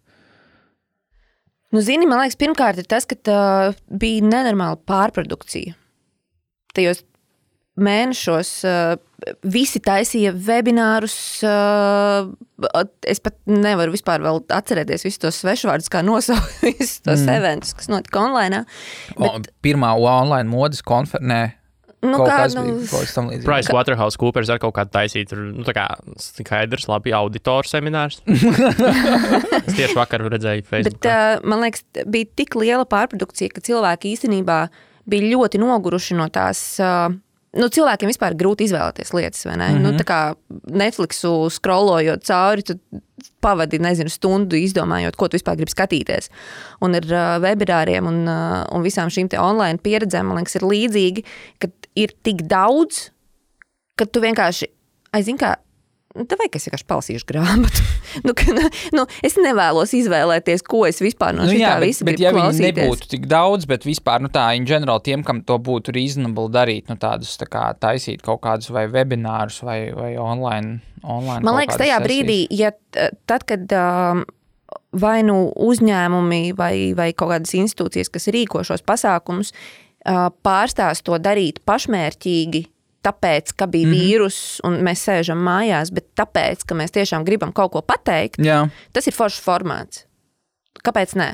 [1.71, 3.43] Nu, zini, man liekas, pirmkārt ir tas, ka tā
[3.87, 5.77] bija nenormāla pārprodukcija.
[6.75, 7.05] Tajos
[7.81, 8.95] mēnešos uh,
[9.47, 11.15] visi taisīja webinārus.
[11.47, 12.33] Uh,
[13.07, 17.33] es pat nevaru vispār atcerēties visus tos svešvārdus, kā nosaukt visus tos mm.
[17.37, 18.65] eventus, kas notika online.
[19.15, 19.51] Bet...
[19.63, 21.57] Pirmā online modes konferences.
[22.01, 23.45] Nu, kaut kā, kas nu, bija kaut kas tam līdzīgs.
[23.45, 25.85] Price Waterhouse Coopers ar kaut kādu taisīt, tur, nu, tā kā
[26.21, 28.23] skaidrs, labi, auditoru seminārs.
[29.61, 31.01] es tieši vakar redzēju Facebook.
[31.03, 34.63] Bet, uh, man liekas, bija tik liela pārprodukcija, ka cilvēki īstenībā
[35.11, 36.63] bija ļoti noguruši no tās.
[36.81, 37.19] Uh,
[37.51, 39.65] Nu, cilvēkiem vispār ir grūti izvēlēties lietas, vai ne?
[39.73, 39.83] Mm -hmm.
[39.83, 40.19] nu, tā kā
[40.71, 42.77] Netflixu scrollojot cauri, tu
[43.43, 46.29] pavadi, nezinu, stundu izdomājot, ko tu vispār gribi skatīties.
[46.81, 51.25] Un ar uh, webināriem un, uh, un visām šīm online pieredzēm, man liekas, ir līdzīgi,
[51.59, 51.67] ka
[51.99, 53.09] ir tik daudz,
[53.99, 54.71] ka tu vienkārši,
[55.15, 55.55] aizini, kā
[56.11, 57.83] Nu, Tā vajag, es vienkārši palasīšu grāmatu.
[58.27, 58.51] nu, ka,
[58.95, 62.17] nu, es nevēlos izvēlēties, ko es vispār no Nu, šī jā, tā bet, visa bet
[62.17, 65.55] gribu ja viņi nebūtu tik daudz, bet vispār nu, tā, in general, tiem, kam to
[65.63, 70.81] būtu reasonable darīt, nu, tādus tā kā taisīt kaut kādus vai webinārus vai, vai online.
[70.99, 72.09] online Man liekas, tajā sesijas.
[72.09, 72.73] brīdī, ja
[73.29, 74.25] tad, kad um,
[74.91, 81.17] vai nu uzņēmumi vai, vai kaut kādas institūcijas, kas rīko šos pasākumus, uh, pārstās to
[81.21, 82.67] darīt pašmērķīgi.
[83.01, 83.93] Tāpēc, ka bija mm.
[83.93, 84.01] -hmm.
[84.05, 88.67] vīruss un mēs sēžam mājās, bet tāpēc, ka mēs tiešām gribam kaut ko pateikt, Jā,
[88.93, 90.05] tas ir foršs formāts.
[90.85, 91.31] Kāpēc nē?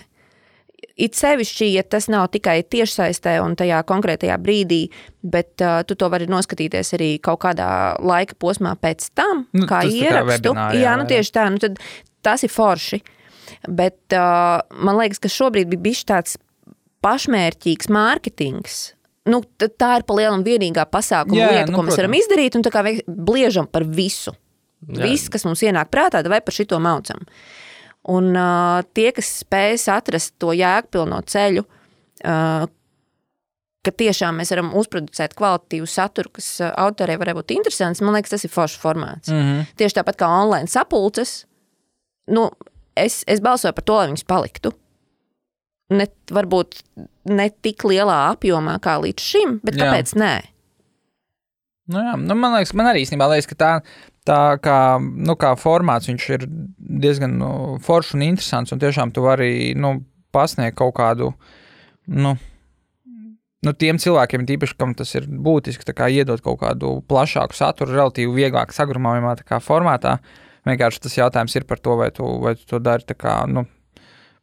[0.97, 4.89] It sevišķi, ja tas nav tikai tiešsaistē un tajā konkrētajā brīdī,
[5.21, 9.83] bet uh, tu to vari noskatīties arī kaut kādā laika posmā pēc tam, Nu, kā
[9.83, 10.53] tā kā ierakstu.
[10.53, 11.79] webinārā, jā, jā, nu tieši tā, nu tad
[12.21, 13.01] tas ir forši.
[13.67, 16.37] Bet uh, man liekas, ka šobrīd bija bijis tāds
[17.05, 18.77] pašmērķīgs mārketings.
[19.27, 22.27] Nu, tā ir palielinājuma vienīgā pasākuma Jā, lieta, nu, ko mēs varam protams.
[22.27, 24.31] izdarīt, un tā kā bliežam par visu.
[24.87, 25.01] Jā.
[25.03, 27.25] Viss, kas mums ienāk prātā, vai par šito maucam.
[28.07, 32.69] Un uh, tie, kas spējas atrast to jēgpilno ceļu, uh,
[33.87, 38.47] ka tiešām mēs varam uzproducēt kvalitatīvu saturu, kas autoriem var būt interesants, man liekas, tas
[38.47, 39.31] ir foršs formāts.
[39.31, 39.65] mm -hmm.
[39.75, 41.45] Tieši tāpat kā online sapulces,
[42.27, 42.49] nu,
[42.95, 44.73] es, es balsoju par to, lai viņas paliktu.
[45.93, 46.81] Ne, varbūt
[47.31, 49.85] ne tik lielā apjomā kā līdz šim, bet Jā.
[49.85, 50.33] kāpēc nē?
[51.87, 53.71] Nu, jā, nu, man liekas, man arī īstenībā liekas, ka tā,
[54.27, 57.51] tā kā, nu, kā formāts ir diezgan nu,
[57.83, 58.75] foršs un interesants.
[58.75, 60.01] Un tiešām tu vari nu,
[60.35, 61.31] pasniegt kaut kādu.
[62.07, 62.35] Nu,
[63.65, 68.43] Nu, tiem cilvēkiem, tīpaši, kam tas ir būtiski, kā iedot kaut kādu plašāku saturu, relatīvi
[68.43, 69.33] vieglāk sagrumājumā
[69.65, 70.19] formātā.
[70.67, 73.65] Vienkārši tas jautājums ir par to, vai tu, vai tu to dari kā, nu,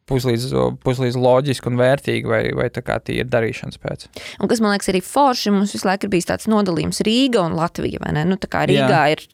[0.09, 0.49] puslīdz,
[0.85, 4.07] puslīdz loģiski un vērtīgi, vai, vai tā kā tīri darīšanas pēc.
[4.41, 7.57] Un kas man liekas arī forši, mums visu laiku ir bijis tāds nodalījums Rīga un
[7.57, 8.13] Latvija?
[8.25, 9.07] Nu, Rīgā Jā.
[9.15, 9.25] ir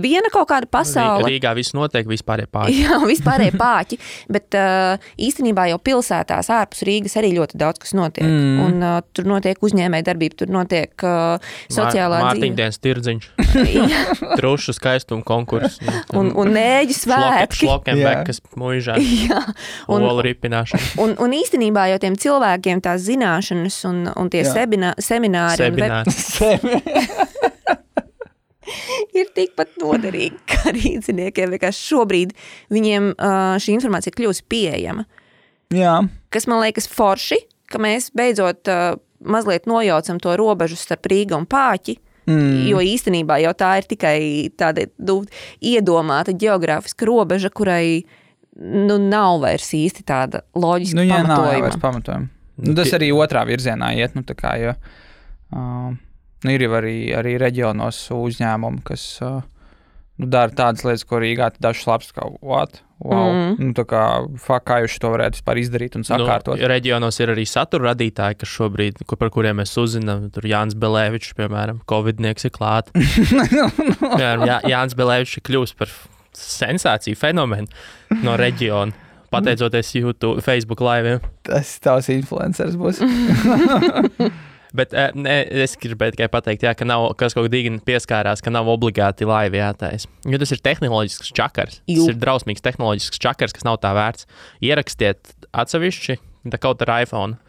[0.00, 1.26] viena kaut kāda pasaule.
[1.30, 2.74] Rīgā viss notiek, vispār ir pārāk.
[2.76, 3.98] Jā, vispār ir pāķi,
[4.32, 8.26] bet uh, īstenībā jau pilsētās ārpus Rīgas arī ļoti daudz kas notiek.
[8.26, 8.60] Mm.
[8.66, 11.42] Un, uh, tur notiek uzņēmēja darbība, tur notiek uh,
[11.72, 12.30] sociālā dzīve.
[12.30, 13.28] Mārtiņdienas tirdziņš,
[14.40, 15.80] trušu skaistuma konkurss.
[16.16, 17.64] un, un nēģu svētki.
[17.66, 19.42] Šlokenbekas mūžā, Jā,
[19.92, 20.92] un, olu ripināšana.
[21.02, 27.52] un, un īstenībā jau tiem cilvēkiem tās zināšanas un, un tie sebina, semināri un web-.
[29.18, 31.54] ir tikpat noderīgi kā rīzniekiem.
[31.56, 32.34] Vienkārši šobrīd
[32.74, 35.06] viņiem uh, šī informācija ir kļuvusi pieejama.
[35.74, 35.98] Jā,
[36.36, 37.38] Kas man liekas forši,
[37.72, 41.96] ka mēs beidzot uh, mazliet nojaucam to robežu starp Rīgu un Pāķi.
[42.26, 42.64] Mm.
[42.66, 44.18] Jo īstenībā jau tā ir tikai
[44.58, 45.20] tāda nu,
[45.62, 48.02] iedomāta geogrāfiska robeža, kurai
[48.58, 51.62] nu, nav vairs īsti tāda loģiska nu, jā, nav pamatojuma.
[51.68, 52.28] vairs pamatojuma.
[52.66, 54.16] Nu, tas arī otrā virzienā iet.
[54.18, 54.74] Nu, kā, jo,
[55.54, 55.94] uh,
[56.44, 59.38] nu, ir jau arī, arī reģionos uzņēmumi, kas uh,
[60.20, 62.82] nu, dara tādas lietas, ko Rīgā dažs labs kā what?
[62.96, 63.28] Wow.
[63.28, 63.56] Mm.
[63.60, 64.02] Nu, tā kā,
[64.40, 66.56] fuck, kā jūs to varētu vispār izdarīt un sakārtot?
[66.56, 70.78] Nu, reģionos ir arī satura radītāji, kas šobrīd, kur, par kuriem mēs uzzinām, tur Jānis
[70.80, 72.88] Belēvičs, piemēram, Covidnieks ir klāt.
[72.96, 75.92] Piemēram, Jā, Jānis Belēvičs ir kļuvis par
[76.36, 77.68] sensāciju fenomenu
[78.24, 79.04] no reģiona.
[79.28, 81.18] Pateicoties YouTube, Facebook live.
[81.44, 83.02] Tas tavs influenceris būs.
[84.76, 88.52] Bet eh, ne, es gribēju tikai pateikt, jā, ka nav kas kaut kādā pieskārās, ka
[88.52, 90.10] nav obligāti laivi jātaisa.
[90.28, 91.80] Jo tas ir tehnoloģisks čakars.
[91.88, 92.02] Jū.
[92.02, 94.28] Tas ir drausmīgs tehnoloģisks čakars, kas nav tā vērts.
[94.64, 96.20] Ierakstiet atsevišķi,
[96.60, 97.40] kaut ar iPhone.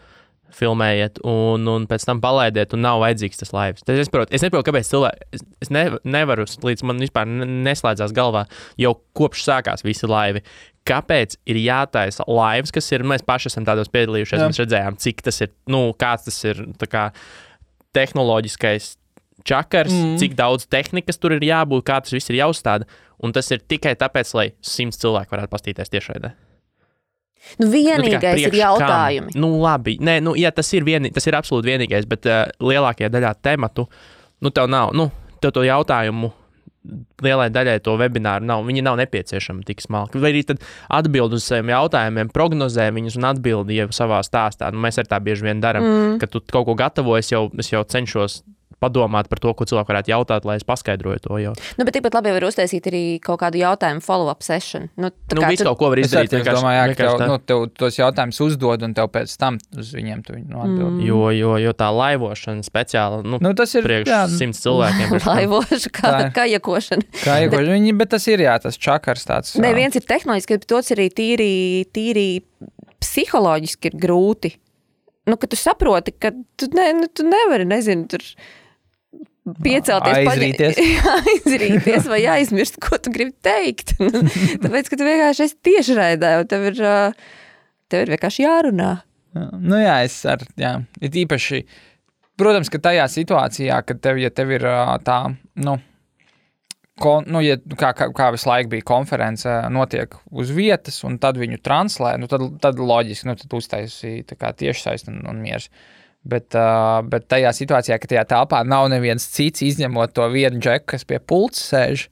[0.57, 3.83] Filmējiet, un, un pēc tam palaidiet, un nav vajadzīgs tas laivs.
[3.83, 5.25] Es saprotu, es nesaprotu, kāpēc cilvēki.
[5.35, 8.45] Es, es ne, nevaru, līdz man vispār ne- neslēdzās galvā,
[8.79, 10.45] jau kopš sākās visi laivi.
[10.87, 14.47] Kāpēc ir jātaisa laivs, kas ir, mēs paši esam tādos piedalījušies, Jā.
[14.47, 17.09] mēs redzējām, cik tas ir, nu, kāds tas ir, kā
[17.97, 18.95] tehnoloģiskais
[19.47, 20.17] čakars, mm.
[20.21, 22.87] Cik daudz tehnikas tur ir jābūt, kā tas viss ir jāuzstāda.
[23.23, 26.33] Un tas ir tikai tāpēc, lai simts cilvēku varētu pastīties tiešraidē.
[26.33, 26.43] Nu,
[27.61, 29.31] Nu, vienīgais nu, ir priekš jautājumi.
[29.31, 29.39] Kam?
[29.39, 33.07] Nu, labi, Nē, nu, jā, tas ir, vieni, tas ir absolūti vienīgais, bet uh, lielākajā
[33.13, 33.87] daļā tematu,
[34.43, 35.07] nu, tev nav, nu,
[35.43, 36.33] tev to jautājumu.
[37.23, 38.65] Lielai daļai to webināru nav.
[38.67, 40.21] Viņi nav nepieciešami tik smalki.
[40.21, 40.43] Vai arī
[40.99, 44.69] atbild uz saviem jautājumiem, prognozē viņus un atbild jau savā stāstā.
[44.73, 46.19] Nu, mēs arī tā bieži vien darām, mm.
[46.21, 48.41] kad tu kaut ko gatavojies, jau, es jau cenšos
[48.81, 51.53] padomāt par to, ko cilvēku varētu jautāt, lai es paskaidroju to jau.
[51.79, 54.89] Nu, bet tikpat labi var uztaisīt arī kaut kādu jautājumu follow-up session.
[54.95, 56.29] Nu, Nu, visu tur- kaut ko var izdarīt.
[56.29, 57.27] es vienkārši- domāju, jā, ka tev, tā.
[57.27, 60.93] nu, tev tos jautājumus uzdod, un tev pēc tam uz viņiem tu viņu atbild.
[60.93, 61.05] Mm.
[61.07, 65.15] Jo, jo, jo tā laivošana speciāli, nu, Nu, tas ir priekš jā, simts cilvēkiem.
[65.15, 66.45] ir- Laivoša, kā, kā
[67.49, 69.55] jau viņi, bet tas ir jā, tas čakars tāds.
[69.57, 72.43] Nē, ā, viens ir tehnoloģiski, bet otrs arī tīri, tīri
[73.01, 74.53] psiholoģiski ir grūti.
[75.27, 78.23] Nu, ka tu saproti, ka tu, ne, nu, tu nevari, nezinu, tur
[79.63, 80.79] piecelties, paņa- Aizrīties.
[81.33, 83.95] aizrīties vai aizmirst, ko tu gribi teikt.
[84.63, 86.81] Tāpēc, ka tu vienkārši esi tiešraidē, un tev ir,
[87.91, 88.93] tev ir vienkārši jārunā.
[89.37, 90.73] Nu, jā, es ar, jā,
[91.03, 91.61] ir īpaši,
[92.39, 94.65] protams, ka tajā situācijā, kad tev, ja tev ir
[95.05, 95.19] tā,
[95.63, 95.77] nu,
[96.97, 101.37] Kon, nu, ja, kā, kā, kā visu laiku bija konference, notiek uz vietas, un tad
[101.37, 105.69] viņu translē, nu, tad, tad loģiski, nu, uztaisīja tiešsaistes un, un mieras.
[106.27, 110.89] Bet, uh, bet tajā situācijā, ka tajā telpā nav neviens cits, izņemot to vienu džeku,
[110.95, 112.07] kas pie pulca sēž,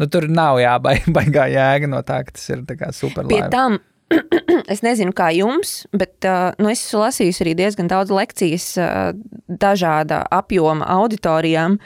[0.00, 3.52] nu, tur nav jābaigā jēga no tā, ka tas ir tā kā super Pie labi.
[3.52, 3.76] tam,
[4.72, 6.26] es nezinu, kā jums, bet
[6.58, 8.72] nu, es esmu lasījusi arī diezgan daudz lekcijas
[9.46, 11.78] dažāda apjoma auditorijām.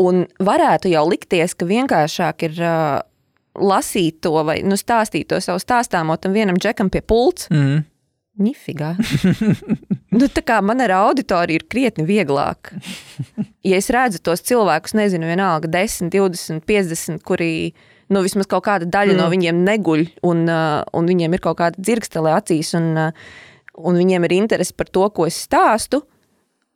[0.00, 3.00] Un varētu jau likties, ka vienkāršāk ir uh,
[3.60, 7.50] lasīt to vai nu, stāstīt to savu stāstāmo tam vienam džekam pie pults.
[7.52, 7.84] Mm.
[8.40, 8.94] Nifigā.
[10.18, 12.72] nu, tā kā man ar auditoriju ir krietni vieglāk.
[13.66, 17.50] Ja es redzu tos cilvēkus, nezinu, vienalga 10, 20, 50, kuri
[18.08, 19.20] nu, vismaz kaut kāda daļa mm.
[19.20, 23.36] no viņiem neguļ, un, uh, un viņiem ir kaut kāda dzirkstele acīs, un, uh,
[23.76, 26.02] un viņiem ir interese par to, ko es stāstu.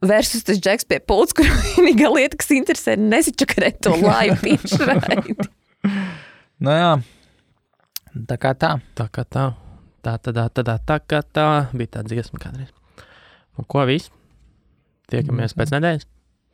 [0.08, 5.36] Versus tas džeks pie pults, kur vienīgā lieta, kas interesē, ir nesačakarēt to laivu tiešraidi.
[6.64, 6.90] Nu, jā,
[8.30, 8.74] tā kā tā.
[8.98, 9.50] Tā kā tā.
[10.04, 11.46] Tā, tā, tā, tā, tā, tā, kā tā.
[11.72, 12.68] Bija tā dziesma kādreiz.
[13.56, 14.10] Un ko viss?
[15.12, 16.06] Tiekamies pēc nedēļas.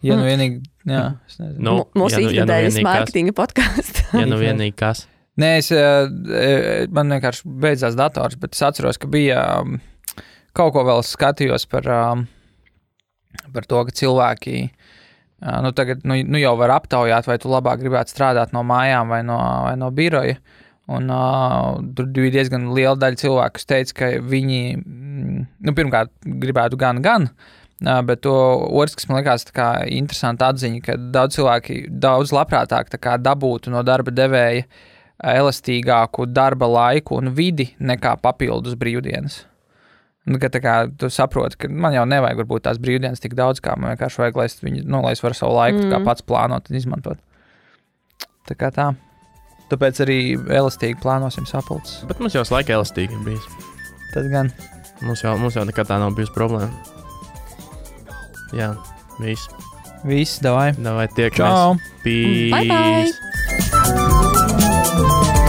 [0.06, 1.60] Ja nu vienīgi, jā, es nezinu.
[1.66, 2.88] Nu, Mūsu ja nu- ja nu ikdienas vienīgi kas.
[2.88, 4.04] mārketinga podkāsts.
[4.16, 5.02] Ja nu vienīgi kas.
[5.40, 6.08] Nē, es, eh,
[6.40, 9.76] eh, man vienkārši beidzās dators, bet es atceros, ka bija um,
[10.56, 12.24] kaut ko vēl skatījos par, um,
[13.54, 14.56] par to, ka cilvēki
[15.40, 19.22] nu, tagad nu, nu jau var aptaujāt, vai tu labāk gribētu strādāt no mājām vai
[19.26, 20.36] no, vai no biroja.
[20.90, 26.10] Un, uh, tur bija diezgan liela daļa cilvēku, kas teica, ka viņi mm, nu, pirmkārt
[26.42, 27.28] gribētu gan, gan.
[27.30, 29.46] Uh, bet otrs, kas man liekas
[29.86, 34.66] interesanti atziņa, ka daudz cilvēki daudz labprātāk kā, dabūtu no darba devēja
[35.30, 39.44] elastīgāku darba laiku un vidi nekā papildus brīvdienas.
[40.28, 43.72] Nu, ka, kā, tu saproti, ka man jau nevajag varbūt tās brīvdienas tik daudz, kā
[43.80, 46.04] man vienkārši vajag, lai es, viņu, nu, lai es varu savu laiku mm.
[46.04, 47.22] pats plānot un izmantot.
[48.48, 48.90] Tā kā tā.
[49.70, 52.02] Tāpēc arī elastīgi plānosim sapulces.
[52.10, 53.46] Bet mums jau laika elastīgi bijis.
[54.12, 54.52] Tad gan.
[55.00, 56.70] Mums jau, mums jau nekad tā nav bijusi problēma.
[58.56, 58.74] Jā,
[59.22, 59.48] viss.
[60.04, 60.72] Viss, davai.
[60.76, 61.40] Davai, tiekamies.
[61.40, 61.76] Čau!
[62.04, 62.50] Pīs!
[62.52, 62.66] Bye
[64.98, 65.39] bye!